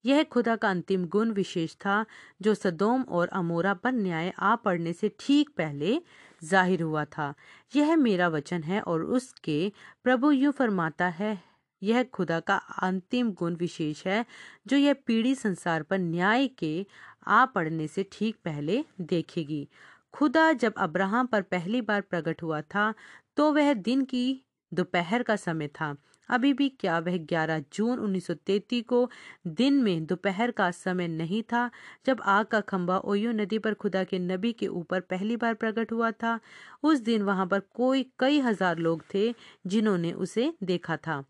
यह 0.05 0.23
खुदा 0.23 0.55
का 0.55 0.69
अंतिम 0.69 1.05
गुण 1.07 1.31
विशेष 1.31 1.75
था, 1.75 2.05
जो 2.41 2.53
सदोम 2.55 3.01
और 3.03 3.27
अमोरा 3.29 3.73
पर 3.73 3.91
न्याय 3.93 4.31
आ 4.39 4.55
पड़ने 4.55 4.93
से 4.93 5.11
ठीक 5.19 5.49
पहले 5.57 5.99
ज़ाहिर 6.41 6.81
हुआ 6.81 7.05
था। 7.07 7.33
यह 7.75 7.95
मेरा 7.97 8.27
वचन 8.29 8.63
है 8.63 8.81
और 8.81 9.03
उसके 9.03 9.71
प्रभु 10.03 10.31
यूँ 10.31 10.51
फरमाता 10.51 11.07
है, 11.09 11.37
यह 11.81 12.03
खुदा 12.05 12.39
का 12.39 12.55
अंतिम 12.81 13.31
गुण 13.33 13.55
विशेष 13.55 14.05
है, 14.07 14.25
जो 14.67 14.77
यह 14.77 14.95
पीढ़ी 15.07 15.35
संसार 15.35 15.83
पर 15.83 15.99
न्याय 15.99 16.47
के 16.49 16.85
आ 17.27 17.45
पड़ने 17.45 17.87
से 17.87 18.05
ठीक 18.11 18.37
पहले 18.45 18.83
देखेगी। 19.01 19.67
खुदा 20.13 20.51
जब 20.53 20.73
अब्राहम 20.79 21.27
पर 21.27 21.41
पहली 21.43 21.81
बार 21.81 22.01
प्रकट 22.01 22.41
हुआ 22.43 22.61
था 22.65 22.93
तो 23.37 23.51
वह 23.53 23.73
दिन 23.75 24.03
की 24.05 24.41
दोपहर 24.71 25.23
का 25.23 25.35
समय 25.37 25.67
था। 25.69 25.95
अभी 26.31 26.51
भी 26.53 26.67
क्या 26.71 26.97
वह 26.99 27.17
11 27.25 27.59
जून 27.73 27.99
1933 27.99 28.81
को 28.83 29.09
दिन 29.47 29.81
में 29.83 30.05
दोपहर 30.05 30.51
का 30.51 30.69
समय 30.73 31.07
नहीं 31.09 31.41
था, 31.43 31.69
जब 32.05 32.21
आग 32.27 32.45
का 32.47 32.61
खंभा 32.63 32.97
ओयो 33.05 33.31
नदी 33.33 33.59
पर 33.59 33.73
खुदा 33.75 34.03
के 34.03 34.19
नबी 34.19 34.53
के 34.53 34.67
ऊपर 34.69 34.99
पहली 35.09 35.37
बार 35.37 35.53
प्रकट 35.55 35.91
हुआ 35.91 36.11
था। 36.13 36.39
उस 36.83 36.99
दिन 37.01 37.21
वहाँ 37.23 37.45
पर 37.47 37.59
कोई 37.75 38.05
कई 38.19 38.39
हज़ार 38.41 38.77
लोग 38.79 39.03
थे 39.13 39.33
जिन्होंने 39.67 40.11
उसे 40.13 40.53
देखा 40.63 40.97
था। 40.97 41.23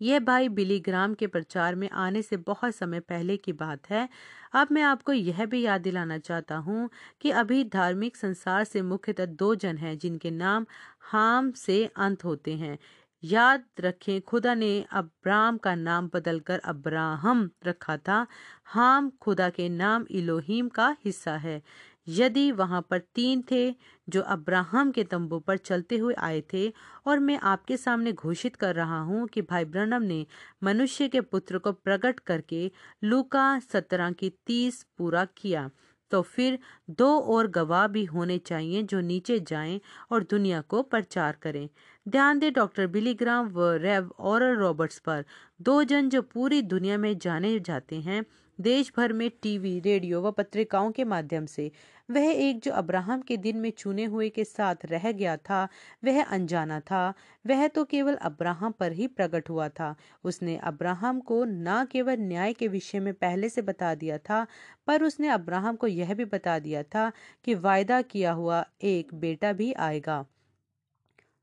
यह 0.00 0.18
भाई 0.20 0.48
बिली 0.48 0.78
ग्राम 0.80 1.14
के 1.14 1.26
प्रचार 1.26 1.74
में 1.74 1.88
आने 1.90 2.22
से 2.22 2.36
बहुत 2.38 2.74
समय 2.74 3.00
पहले 3.02 3.36
की 3.36 3.52
बात 3.54 3.88
है। 3.90 4.08
अब 4.54 4.68
मैं 4.72 4.82
आपको 4.82 5.12
यह 5.12 5.44
भी 5.46 5.60
याद 5.62 5.80
दिलाना 5.80 6.18
चाहता 6.18 6.56
हूँ 6.58 6.88
कि 7.20 7.30
अभी 7.32 7.62
धार्मिक 7.66 8.16
संसार 8.16 8.64
से 8.64 8.82
मुख्यतः 8.82 9.26
दो 9.36 9.54
जन 9.56 9.76
हैं 9.78 9.96
जिनके 9.98 10.30
नाम 10.32 10.66
हाम 11.12 11.50
से 11.56 11.84
अंत 11.98 12.24
होते 12.24 12.54
हैं। 12.56 12.78
याद 13.26 13.64
रखें, 13.80 14.20
खुदा 14.22 14.54
ने 14.54 14.70
अब्राम 14.92 15.56
का 15.58 15.74
नाम 15.76 16.08
बदलकर 16.14 16.58
अब्राहम 16.66 17.48
रखा 17.66 17.96
था। 17.98 18.26
हाम 18.66 19.10
खुदा 19.20 19.48
के 19.50 19.68
नाम 19.70 20.04
इलोहिम 20.12 20.68
का 20.70 20.94
हिस्सा 21.04 21.36
है। 21.38 21.60
यदि 22.08 22.50
वहाँ 22.52 22.80
पर 22.90 22.98
तीन 23.14 23.42
थे 23.50 23.64
जो 24.08 24.20
अब्राहम 24.24 24.90
के 24.90 25.04
तंबू 25.04 25.38
पर 25.40 25.56
चलते 25.58 25.96
हुए 25.96 26.14
आए 26.20 26.42
थे, 26.52 26.68
और 27.06 27.18
मैं 27.20 27.38
आपके 27.44 27.76
सामने 27.76 28.12
घोषित 28.14 28.56
कर 28.56 28.74
रहा 28.74 29.00
हूँ 29.00 29.26
कि 29.28 29.42
भाई 29.42 29.64
ब्रनम 29.66 30.02
ने 30.02 30.24
मनुष्य 30.64 31.08
के 31.08 31.20
पुत्र 31.22 31.58
को 31.58 31.72
प्रकट 31.74 32.20
करके 32.22 32.70
लूका 33.04 33.48
सत्रह 33.62 34.10
की 34.12 34.32
तीस 34.46 34.82
पूरा 34.98 35.24
किया 35.36 35.70
तो 36.12 36.20
फिर 36.24 36.58
दो 36.90 37.06
और 37.30 37.46
गवाह 37.50 37.86
भी 37.86 38.04
होने 38.06 38.36
चाहिए 38.40 38.82
जो 38.82 39.00
नीचे 39.00 39.38
जाएँ 39.40 39.80
और 40.10 40.22
दुनिया 40.30 40.60
को 40.62 40.82
प्रचार 40.84 41.36
करें। 41.42 41.68
ध्यान 42.06 42.38
दें, 42.38 42.52
डॉक्टर 42.52 42.86
बिलीग्राम 42.86 43.48
व 43.48 43.70
रेव 43.72 44.10
और 44.18 44.42
रॉबर्ट्स 44.56 44.98
पर 44.98 45.24
दो 45.60 45.82
जन 45.84 46.08
जो 46.08 46.20
पूरी 46.22 46.60
दुनिया 46.62 46.98
में 46.98 47.16
जाने 47.18 47.58
जाते 47.60 47.96
हैं 47.96 48.24
देश 48.58 48.92
भर 48.96 49.12
में 49.12 49.30
टीवी, 49.42 49.78
रेडियो 49.80 50.20
व 50.22 50.30
पत्रिकाओं 50.30 50.90
के 50.90 51.04
माध्यम 51.04 51.46
से। 51.46 51.70
वह 52.10 52.28
एक 52.30 52.60
जो 52.60 52.72
अब्राहम 52.72 53.22
के 53.22 53.36
दिन 53.36 53.56
में 53.56 53.70
चुने 53.70 54.04
हुए 54.04 54.28
के 54.28 54.44
साथ 54.44 54.86
रह 54.86 55.10
गया 55.12 55.36
था, 55.36 55.68
वह 56.04 56.22
अनजाना 56.22 56.78
था। 56.80 57.12
वह 57.46 57.66
तो 57.68 57.84
केवल 57.84 58.14
अब्राहम 58.14 58.72
पर 58.72 58.92
ही 58.92 59.06
प्रकट 59.06 59.50
हुआ 59.50 59.68
था। 59.68 59.94
उसने 60.24 60.56
अब्राहम 60.56 61.20
को 61.20 61.44
न 61.44 61.84
केवल 61.90 62.20
न्याय 62.20 62.52
के 62.52 62.68
विषय 62.68 63.00
में 63.00 63.12
पहले 63.14 63.48
से 63.48 63.62
बता 63.62 63.94
दिया 63.94 64.18
था, 64.18 64.46
पर 64.86 65.02
उसने 65.02 65.28
अब्राहम 65.28 65.76
को 65.76 65.86
यह 65.86 66.14
भी 66.14 66.24
बता 66.24 66.58
दिया 66.58 66.82
था 66.82 67.10
कि 67.44 67.54
वायदा 67.54 68.00
किया 68.02 68.32
हुआ 68.32 68.64
एक 68.84 69.14
बेटा 69.14 69.52
भी 69.52 69.72
आएगा। 69.72 70.24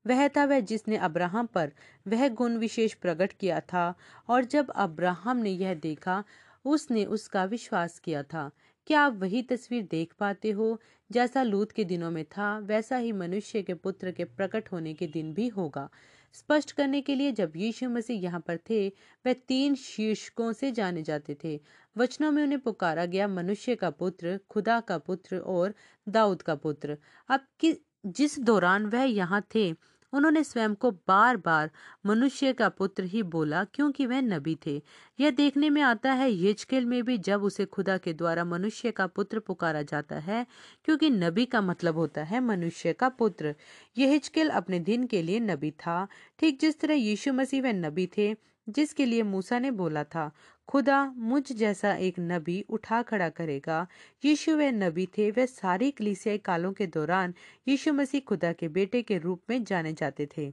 वह 0.08 0.28
था 0.28 0.46
वह 0.46 0.60
जिसने 0.60 0.98
अब्राहम 0.98 1.46
पर 1.46 1.72
वह 2.08 2.28
गुण 2.30 2.58
विशेष 2.58 2.94
प्रकट 2.94 3.34
किया 3.34 3.60
था, 3.60 3.94
और 4.30 4.46
जब 4.46 4.70
अब्राहम 4.70 5.38
ने 5.38 5.50
यह 5.50 5.74
देखा, 5.74 6.24
उसने 6.66 7.06
उसका 7.06 7.44
विश्वास 7.44 8.00
किया 8.00 8.24
था। 8.24 8.52
क्या 8.88 9.02
आप 9.02 9.14
वही 9.14 9.42
तस्वीर 9.42 9.88
देख 9.92 10.14
पाते 10.20 10.52
हो, 10.52 10.82
जैसा 11.12 11.44
लूत 11.44 11.72
के 11.72 11.84
दिनों 11.84 12.12
में 12.12 12.26
था, 12.26 12.60
वैसा 12.60 12.98
ही 12.98 13.12
मनुष्य 13.12 13.62
के 13.62 13.74
पुत्र 13.74 14.12
के 14.12 14.24
प्रकट 14.24 14.72
होने 14.72 14.94
के 14.94 15.08
दिन 15.08 15.34
भी 15.34 15.48
होगा। 15.48 15.90
स्पष्ट 16.34 16.72
करने 16.72 17.02
के 17.02 17.16
लिए 17.16 17.32
जब 17.32 17.54
यीशु 17.56 17.90
मसीह 17.90 18.22
यहाँ 18.22 18.40
पर 18.40 18.58
थे, 18.58 18.90
वह 19.26 19.34
तीन 19.34 19.76
शीर्षकों 19.76 20.54
से 20.54 20.72
जाने 20.72 21.04
जाते 21.04 21.38
थे। 21.44 21.62
वचनों 21.98 22.32
में 22.32 22.44
उन्हें 22.44 22.60
पुकारा 22.60 23.06
गया, 23.06 23.28
मनुष्य 23.28 23.76
का 23.76 23.90
पुत्र, 23.90 24.40
खुदा 24.50 24.80
का 24.80 24.98
पुत्र 24.98 25.38
और 25.38 25.74
दाऊद 26.10 26.42
का 26.42 26.56
पुत्र। 26.56 26.98
अब 27.30 27.40
कि, 27.60 27.82
जिस 28.06 28.40
दौरान 28.40 28.86
वह 28.86 29.04
यहाँ 29.04 29.46
थे 29.56 29.93
उन्होंने 30.14 30.44
स्वयं 30.44 30.76
को 30.76 30.92
बार 30.92 31.38
बार 31.38 31.70
मनुष्य 32.06 32.54
का 32.54 32.70
पुत्र 32.70 33.04
ही 33.04 33.24
बोला, 33.24 33.64
क्योंकि 33.64 34.06
वह 34.06 34.22
नबी 34.22 34.58
थे। 34.66 34.82
यह 35.20 35.32
देखने 35.32 35.70
में 35.70 35.82
आता 35.82 36.12
है, 36.12 36.32
यजकेल 36.46 36.86
में 36.86 37.04
भी 37.04 37.18
जब 37.18 37.44
उसे 37.44 37.66
खुदा 37.66 37.98
के 37.98 38.14
द्वारा 38.14 38.44
मनुष्य 38.46 38.92
का 38.92 39.08
पुत्र 39.08 39.40
पुकारा 39.40 39.82
जाता 39.82 40.16
है, 40.16 40.46
क्योंकि 40.86 41.10
नबी 41.10 41.46
का 41.46 41.62
मतलब 41.62 41.96
होता 41.96 42.24
है 42.24 42.40
मनुष्य 42.40 42.94
का 42.94 43.10
पुत्र। 43.10 43.56
यह 43.98 44.20
अपने 44.50 44.80
दिन 44.80 45.08
के 45.08 45.22
लिए 45.22 45.40
नबी 45.40 45.72
था। 45.72 46.08
ठीक 46.40 46.60
जिस 46.60 46.80
तरह 46.80 46.94
यीशु 46.94 47.34
मसीह 47.34 47.62
वह 47.64 47.74
नबी 47.74 48.08
थे 48.18 48.53
जिसके 48.68 49.06
लिए 49.06 49.24
मूसा 49.24 49.60
ने 49.60 49.72
बोला 49.74 50.04
था, 50.06 50.32
खुदा 50.70 51.04
मुझ 51.18 51.52
जैसा 51.52 51.94
एक 51.98 52.20
नबी 52.22 52.60
उठा 52.70 53.02
खड़ा 53.04 53.30
करेगा। 53.32 53.86
यीशु 54.24 54.56
वे 54.56 54.72
नबी 54.72 55.06
थे 55.18 55.30
वे 55.32 55.48
सारी 55.48 55.92
कलीसियाई 55.92 56.38
कालों 56.40 56.74
के 56.74 56.88
दौरान 56.88 57.34
यीशु 57.68 57.94
मसीह 57.94 58.22
खुदा 58.28 58.52
के 58.54 58.68
बेटे 58.70 59.02
के 59.02 59.18
रूप 59.20 59.42
में 59.50 59.64
जाने 59.64 59.94
जाते 59.94 60.28
थे, 60.38 60.52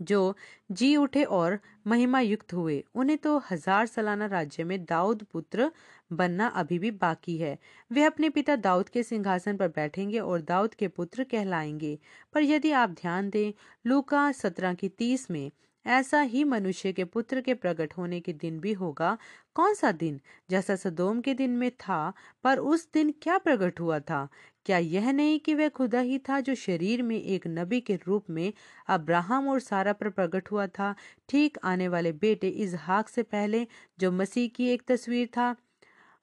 जो 0.00 0.34
जी 0.72 0.94
उठे 0.96 1.22
और 1.24 1.58
महिमा 1.86 2.20
युक्त 2.20 2.52
हुए। 2.52 2.82
उन्हें 2.94 3.18
तो 3.18 3.36
हज़ार 3.50 3.86
सालाना 3.86 4.26
राज्य 4.26 4.64
में 4.64 4.84
दाऊद 4.84 5.22
पुत्र 5.32 5.70
बनना 6.12 6.46
अभी 6.48 6.78
भी 6.78 6.90
बाकी 6.92 7.36
है। 7.38 7.56
वे 7.90 8.04
अपने 8.04 8.28
पिता 8.30 8.56
दाऊद 8.58 8.88
के 8.88 9.02
सिंहासन 9.02 9.56
पर 9.56 9.68
बैठेंगे 9.70 10.18
और 10.18 10.40
दाऊद 10.42 10.74
के 10.74 10.88
पुत्र 10.90 11.24
कहलाएँगे। 11.24 11.98
पर 12.34 12.42
यदि 12.42 12.72
आप 12.72 12.90
ध्यान 12.92 13.30
दें, 13.30 13.52
लूका 13.84 14.30
सत्रह 14.34 14.74
की 14.74 14.88
तीस 14.88 15.30
में 15.30 15.50
ऐसा 15.86 16.20
ही 16.20 16.44
मनुष्य 16.44 16.92
के 16.92 17.04
पुत्र 17.04 17.40
के 17.40 17.54
प्रकट 17.54 17.92
होने 17.96 18.20
के 18.20 18.32
दिन 18.32 18.60
भी 18.60 18.72
होगा। 18.72 19.18
कौन 19.54 19.74
सा 19.74 19.92
दिन? 19.92 20.20
जैसा 20.50 20.76
सदोम 20.76 21.20
के 21.20 21.34
दिन 21.34 21.50
में 21.50 21.70
था, 21.70 22.12
पर 22.44 22.58
उस 22.58 22.88
दिन 22.94 23.14
क्या 23.22 23.38
प्रकट 23.38 23.80
हुआ 23.80 23.98
था? 24.00 24.28
क्या 24.66 24.78
यह 24.78 25.12
नहीं 25.12 25.40
कि 25.40 25.54
वह 25.54 25.68
खुदा 25.68 26.00
ही 26.00 26.18
था 26.18 26.40
जो 26.40 26.54
शरीर 26.54 27.02
में 27.02 27.16
एक 27.22 27.46
नबी 27.46 27.80
के 27.80 27.96
रूप 28.06 28.30
में 28.30 28.52
अब्राहम 28.88 29.48
और 29.48 29.60
सारा 29.60 29.92
पर 29.92 30.10
प्रकट 30.10 30.50
हुआ 30.50 30.66
था? 30.66 30.94
ठीक 31.28 31.58
आने 31.64 31.88
वाले 31.88 32.12
बेटे 32.12 32.48
इजहाक 32.48 33.08
से 33.08 33.22
पहले 33.22 33.66
जो 33.98 34.12
मसीह 34.12 34.48
की 34.48 34.68
एक 34.68 34.82
तस्वीर 34.88 35.26
था। 35.26 35.56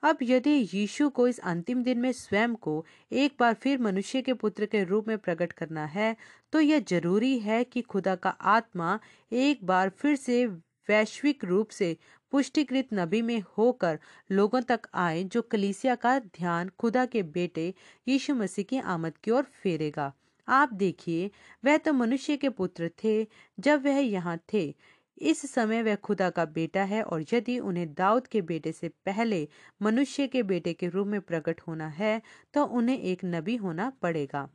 अब 0.04 0.18
यदि 0.22 0.52
यीशु 0.74 1.10
को 1.10 1.28
इस 1.28 1.40
अंतिम 1.40 1.84
दिन 1.84 2.00
में 2.00 2.12
स्वयं 2.12 2.56
को 2.56 2.86
एक 3.12 3.34
बार 3.40 3.54
फिर 3.54 3.80
मनुष्य 3.80 4.22
के 4.22 4.34
पुत्र 4.34 4.66
के 4.66 4.84
रूप 4.84 5.08
में 5.08 5.18
प्रकट 5.18 5.52
करना 5.52 5.86
है 5.86 6.16
तो 6.54 6.60
यह 6.60 6.80
ज़रूरी 6.80 7.38
है 7.40 7.64
कि 7.64 7.82
खुदा 7.82 8.16
का 8.16 8.30
आत्मा 8.30 9.00
एक 9.32 9.66
बार 9.66 9.90
फिर 9.90 10.16
से 10.16 10.46
वैश्विक 10.90 11.44
रूप 11.46 11.70
से 11.70 11.96
पुष्टिकृत 12.32 12.88
नबी 12.94 13.22
में 13.22 13.42
होकर 13.58 14.00
लोगों 14.32 14.62
तक 14.62 14.88
आए 14.94 15.24
जो 15.24 15.42
कलीसिया 15.42 15.96
का 15.96 16.18
ध्यान 16.20 16.70
खुदा 16.80 17.06
के 17.06 17.24
बेटे 17.24 17.74
यीशु 18.08 18.36
मसीह 18.36 18.66
की 18.66 18.78
आमद 18.78 19.18
की 19.18 19.32
ओर 19.32 19.44
फेरेगा। 19.64 20.14
आप 20.48 20.74
देखिए, 20.74 21.30
वह 21.66 21.78
तो 21.78 21.94
मनुष्य 21.94 22.38
के 22.38 22.50
पुत्र 22.50 22.90
थे 23.04 23.28
जब 23.60 23.84
वह 23.86 23.98
यहाँ 23.98 24.38
थे। 24.54 24.74
इस 25.22 25.52
समय 25.52 25.84
वह 25.84 25.96
खुदा 25.96 26.30
का 26.30 26.46
बेटा 26.46 26.84
है 26.84 27.04
और 27.04 27.26
यदि 27.34 27.60
उन्हें 27.60 27.94
दाऊद 27.94 28.28
के 28.28 28.42
बेटे 28.42 28.72
से 28.72 28.90
पहले 28.90 29.48
मनुष्य 29.82 30.28
के 30.28 30.44
बेटे 30.44 30.74
के 30.74 30.88
रूप 30.88 31.08
में 31.08 31.22
प्रकट 31.22 31.62
होना 31.62 31.88
है 31.88 32.22
तो 32.54 32.66
उन्हें 32.66 33.00
एक 33.00 33.26
नबी 33.26 33.56
होना 33.56 33.90
पड़ेगा। 34.02 34.50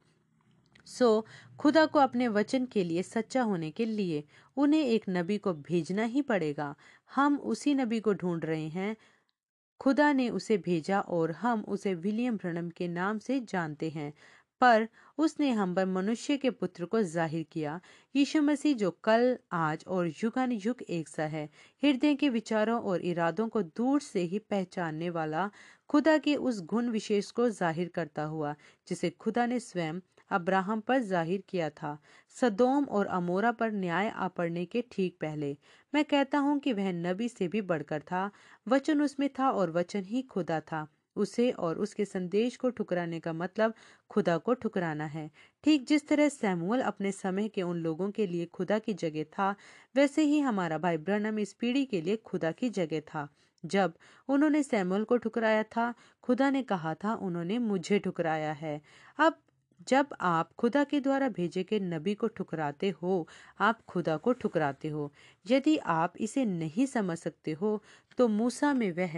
सो 0.86 1.20
so, 1.20 1.58
खुदा 1.58 1.86
को 1.86 1.98
अपने 1.98 2.28
वचन 2.28 2.66
के 2.66 2.84
लिए 2.84 3.02
सच्चा 3.02 3.42
होने 3.42 3.70
के 3.70 3.84
लिए 3.84 4.24
उन्हें 4.56 4.84
एक 4.84 5.04
नबी 5.08 5.38
को 5.38 5.52
भेजना 5.52 6.04
ही 6.04 6.22
पड़ेगा। 6.22 6.74
हम 7.14 7.36
उसी 7.36 7.74
नबी 7.74 8.00
को 8.00 8.12
ढूंढ 8.14 8.44
रहे 8.44 8.68
हैं। 8.68 8.96
खुदा 9.80 10.12
ने 10.12 10.28
उसे 10.30 10.58
भेजा 10.58 11.00
और 11.00 11.30
हम 11.32 11.60
उसे 11.68 11.94
विलियम 11.94 12.36
ब्रनम 12.36 12.70
के 12.70 12.88
नाम 12.88 13.18
से 13.18 13.40
जानते 13.40 13.90
हैं। 13.90 14.12
पर 14.60 14.86
उसने 15.18 15.50
हम 15.50 15.74
पर 15.74 15.86
मनुष्य 15.86 16.36
के 16.36 16.50
पुत्र 16.50 16.84
को 16.84 17.02
ज़ाहिर 17.02 17.44
किया। 17.52 17.80
यीशु 18.14 18.42
मसीह 18.42 18.74
जो 18.76 18.90
कल, 19.04 19.36
आज 19.52 19.84
और 19.86 20.08
युगान 20.22 20.52
युग 20.52 20.82
एक 20.82 21.08
सा 21.08 21.24
है, 21.24 21.48
हृदय 21.82 22.14
के 22.14 22.28
विचारों 22.28 22.80
और 22.82 23.02
इरादों 23.02 23.48
को 23.48 23.62
दूर 23.62 24.00
से 24.00 24.20
ही 24.22 24.38
पहचानने 24.40 25.10
वाला, 25.10 25.50
खुदा 25.90 26.16
के 26.18 26.34
उस 26.36 26.60
गुण 26.64 26.88
विशेष 26.88 27.30
को 27.30 27.48
ज़ाहिर 27.50 27.90
करता 27.94 28.22
हुआ, 28.24 28.54
जिसे 28.88 29.10
खुदा 29.10 29.46
ने 29.46 29.60
स्वयं 29.60 30.00
अब्राहम 30.30 30.80
पर 30.80 31.00
ज़ाहिर 31.02 31.42
किया 31.48 31.68
था। 31.70 31.98
सदोम 32.36 32.84
और 32.84 33.06
अमोरा 33.06 33.52
पर 33.52 33.72
न्याय 33.72 34.08
आ 34.08 34.28
पड़ने 34.28 34.64
के 34.64 34.84
ठीक 34.92 35.16
पहले। 35.20 35.56
मैं 35.92 36.04
कहता 36.04 36.38
हूँ 36.38 36.58
कि 36.58 36.72
वह 36.72 36.92
नबी 36.92 37.28
से 37.28 37.48
भी 37.48 37.60
बढ़कर 37.62 38.00
था, 38.02 38.30
वचन 38.66 39.02
उसमें 39.02 39.28
था 39.38 39.50
और 39.50 39.70
वचन 39.70 40.04
ही 40.04 40.22
खुदा 40.22 40.60
था। 40.60 40.86
उसे 41.16 41.50
और 41.50 41.78
उसके 41.78 42.04
संदेश 42.04 42.56
को 42.56 42.70
ठुकराने 42.70 43.20
का 43.20 43.32
मतलब 43.32 43.74
खुदा 44.10 44.36
को 44.38 44.54
ठुकराना 44.54 45.04
है। 45.06 45.30
ठीक 45.64 45.86
जिस 45.86 46.08
तरह 46.08 46.28
सैमुअल 46.28 46.80
अपने 46.82 47.12
समय 47.12 47.48
के 47.48 47.62
उन 47.62 47.78
लोगों 47.78 48.10
के 48.10 48.26
लिए 48.26 48.46
खुदा 48.46 48.78
की 48.78 48.94
जगह 48.94 49.24
था, 49.24 49.54
वैसे 49.94 50.22
ही 50.22 50.40
हमारा 50.40 50.78
भाई 50.78 50.96
ब्रनम 50.98 51.38
इस 51.38 51.52
पीढ़ी 51.52 51.84
के 51.84 52.00
लिए 52.00 52.16
खुदा 52.16 52.52
की 52.52 52.70
जगह 52.70 53.00
था। 53.00 53.28
जब 53.64 53.92
उन्होंने 54.28 54.62
सैमुअल 54.62 55.04
को 55.04 55.16
ठुकराया 55.16 55.62
था, 55.62 55.92
खुदा 56.22 56.50
ने 56.50 56.62
कहा 56.62 56.94
था, 56.94 57.14
उन्होंने 57.14 57.58
मुझे 57.60 57.98
ठुकराया 57.98 58.52
है। 58.52 58.80
अब 59.18 59.38
जब 59.88 60.14
आप 60.20 60.52
खुदा 60.58 60.82
के 60.84 61.00
द्वारा 61.00 61.28
भेजे 61.28 61.62
के 61.62 61.78
नबी 61.80 62.14
को 62.14 62.26
ठुकराते 62.28 62.90
हो, 63.02 63.26
आप 63.60 63.80
खुदा 63.88 64.16
को 64.16 64.32
ठुकराते 64.32 64.88
हो। 64.88 65.12
यदि 65.46 65.76
आप 65.78 66.14
इसे 66.18 66.44
नहीं 66.44 66.86
समझ 66.86 67.18
सकते 67.18 67.52
हो 67.52 67.82
तो 68.18 68.28
मूसा 68.28 68.72
में 68.74 68.90
वह 68.92 69.16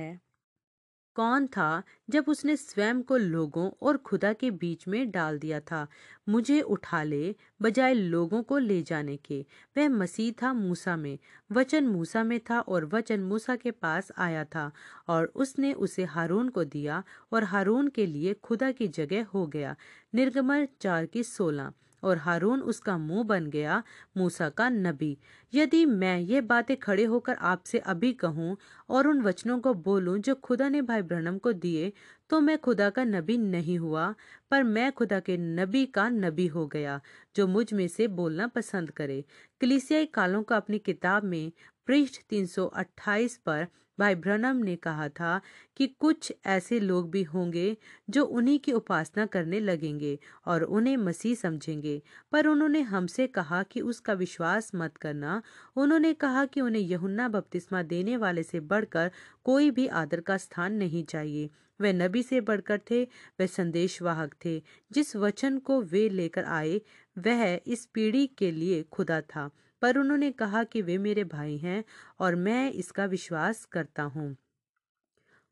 कौन 1.17 1.47
था 1.47 1.83
जब 2.11 2.25
उसने 2.29 2.57
स्वयं 2.57 3.03
को 3.03 3.17
लोगों 3.17 3.71
और 3.83 3.97
खुदा 3.97 4.33
के 4.33 4.51
बीच 4.51 4.89
में 4.89 5.11
डाल 5.11 5.39
दिया 5.39 5.61
था? 5.61 5.87
मुझे 6.29 6.61
उठा 6.61 7.03
ले, 7.03 7.37
बजाय 7.63 7.95
लोगों 7.95 8.43
को 8.43 8.59
ले 8.59 8.83
जाने 8.83 9.17
के। 9.17 9.47
वह 9.77 9.89
मसीह 9.89 10.33
था 10.43 10.53
मूसा 10.53 10.97
में। 10.97 11.19
वचन 11.53 11.87
मूसा 11.87 12.25
में 12.25 12.41
था 12.41 12.61
और 12.61 12.85
वचन 12.85 13.21
मूसा 13.21 13.57
के 13.57 13.71
पास 13.71 14.13
आया 14.19 14.45
था। 14.45 14.73
और 15.09 15.33
उसने 15.35 15.73
उसे 15.73 16.05
हारून 16.05 16.49
को 16.49 16.65
दिया 16.65 17.03
और 17.33 17.45
हारून 17.45 17.89
के 17.89 18.07
लिए 18.07 18.35
खुदा 18.35 18.73
की 18.73 18.89
जगह 18.89 19.25
हो 19.25 19.47
गया। 19.47 19.77
निर्गमन 20.15 20.69
चार 20.81 21.07
की 21.07 21.23
सोलह। 21.23 21.73
और 22.03 22.19
हारून 22.19 22.61
उसका 22.63 22.97
मुँह 22.99 23.23
बन 23.25 23.47
गया 23.47 23.83
मूसा 24.17 24.49
का 24.49 24.69
नबी। 24.69 25.17
यदि 25.53 25.85
मैं 25.87 26.19
ये 26.21 26.41
बातें 26.43 26.77
खड़े 26.77 27.05
होकर 27.05 27.35
आपसे 27.35 27.79
अभी 27.79 28.13
कहूँ 28.15 28.57
और 28.91 29.09
उन 29.09 29.23
वचनों 29.23 29.59
को 29.61 29.75
बोलूँ 29.75 30.19
जो 30.19 30.35
खुदा 30.35 30.69
ने 30.69 30.83
भाई 30.83 31.03
ब्रहणम 31.03 31.39
को 31.39 31.53
दिए 31.55 31.93
तो 32.31 32.41
मैं 32.41 32.59
खुदा 32.59 32.89
का 32.91 33.05
नबी 33.05 33.37
नहीं 33.39 33.79
हुआ, 33.79 34.15
पर 34.51 34.63
मैं 34.63 34.91
खुदा 34.93 35.19
के 35.21 35.37
नबी 35.37 35.85
का 35.87 36.09
नबी 36.09 36.47
हो 36.47 36.67
गया, 36.67 37.01
जो 37.37 37.47
मुझमें 37.47 37.87
से 37.89 38.07
बोलना 38.09 38.47
पसंद 38.47 38.91
करे। 38.91 39.25
कलिसियाई 39.61 40.07
कालों 40.07 40.43
का 40.43 40.57
अपनी 40.57 40.79
किताब 40.79 41.25
में 41.25 41.53
पृष्ठ 41.87 42.21
328 42.29 43.37
पर 43.37 43.67
भाई 43.99 44.15
ब्रनम 44.15 44.57
ने 44.57 44.77
कहा 44.77 45.09
था 45.09 45.41
कि 45.77 45.87
कुछ 45.87 46.33
ऐसे 46.47 46.81
लोग 46.81 47.11
भी 47.11 47.23
होंगे 47.23 47.77
जो 48.11 48.25
उन्हीं 48.25 48.59
की 48.59 48.73
उपासना 48.73 49.27
करने 49.27 49.61
लगेंगे 49.61 50.19
और 50.47 50.63
उन्हें 50.63 50.97
मसीह 50.97 51.35
समझेंगे। 51.35 52.03
पर 52.33 52.47
उन्होंने 52.47 52.81
हमसे 52.81 53.27
कहा 53.27 53.63
कि 53.63 53.81
उसका 53.81 54.13
विश्वास 54.13 54.73
मत 54.75 54.97
करना। 54.97 55.43
उन्होंने 55.77 56.15
कहा 56.15 56.45
कि 56.45 56.61
उन्हें 56.61 56.83
यहुन्ना 56.83 57.29
बपतिस्मा 57.29 57.83
देने 57.83 58.17
वाले 58.17 58.43
से 58.43 58.61
बढ़कर 58.61 59.11
कोई 59.45 59.71
भी 59.71 59.87
आदर 59.87 60.21
का 60.21 60.37
स्थान 60.37 60.73
नहीं 60.73 61.05
चाहिए। 61.05 61.51
वे 61.81 61.93
नबी 61.93 62.23
से 62.23 62.41
बढ़कर 62.41 62.81
थे, 62.91 63.05
वे 63.39 63.47
संदेशवाहक 63.47 64.35
थे। 64.45 64.63
जिस 64.93 65.17
वचन 65.17 65.59
को 65.59 65.83
वे 65.83 66.09
लेकर 66.09 66.45
आए, 66.45 66.81
वह 67.19 67.61
इस 67.67 67.87
पीढ़ी 67.87 68.27
के 68.27 68.51
लिए 68.51 68.83
खुदा 68.83 69.21
था। 69.21 69.51
पर 69.87 69.99
उन्होंने 69.99 70.31
कहा 70.31 70.65
कि 70.65 70.83
वे 70.83 70.99
मेरे 70.99 71.25
भाई 71.25 71.57
हैं 71.57 71.85
और 72.21 72.35
मैं 72.35 72.73
इसका 72.73 73.05
विश्वास 73.05 73.65
करता 73.65 74.03
हूँ। 74.03 74.37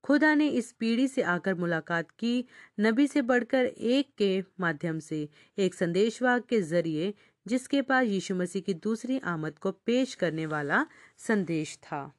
खुदा 0.04 0.34
ने 0.34 0.48
इस 0.48 0.72
पीढ़ी 0.72 1.08
से 1.08 1.22
आकर 1.22 1.54
मुलाकात 1.54 2.10
की, 2.10 2.44
नबी 2.80 3.06
से 3.06 3.22
बढ़कर 3.22 3.64
एक 3.64 4.08
के 4.18 4.44
माध्यम 4.60 4.98
से, 4.98 5.28
एक 5.58 5.74
संदेशवाहक 5.74 6.46
के 6.46 6.60
ज़रिए, 6.60 7.14
जिसके 7.46 7.82
पास 7.82 8.06
यीशु 8.06 8.34
मसीह 8.34 8.62
की 8.62 8.74
दूसरी 8.74 9.18
आमद 9.18 9.58
को 9.58 9.70
पेश 9.70 10.14
करने 10.14 10.46
वाला 10.46 10.86
संदेश 11.18 11.76
था। 11.76 12.12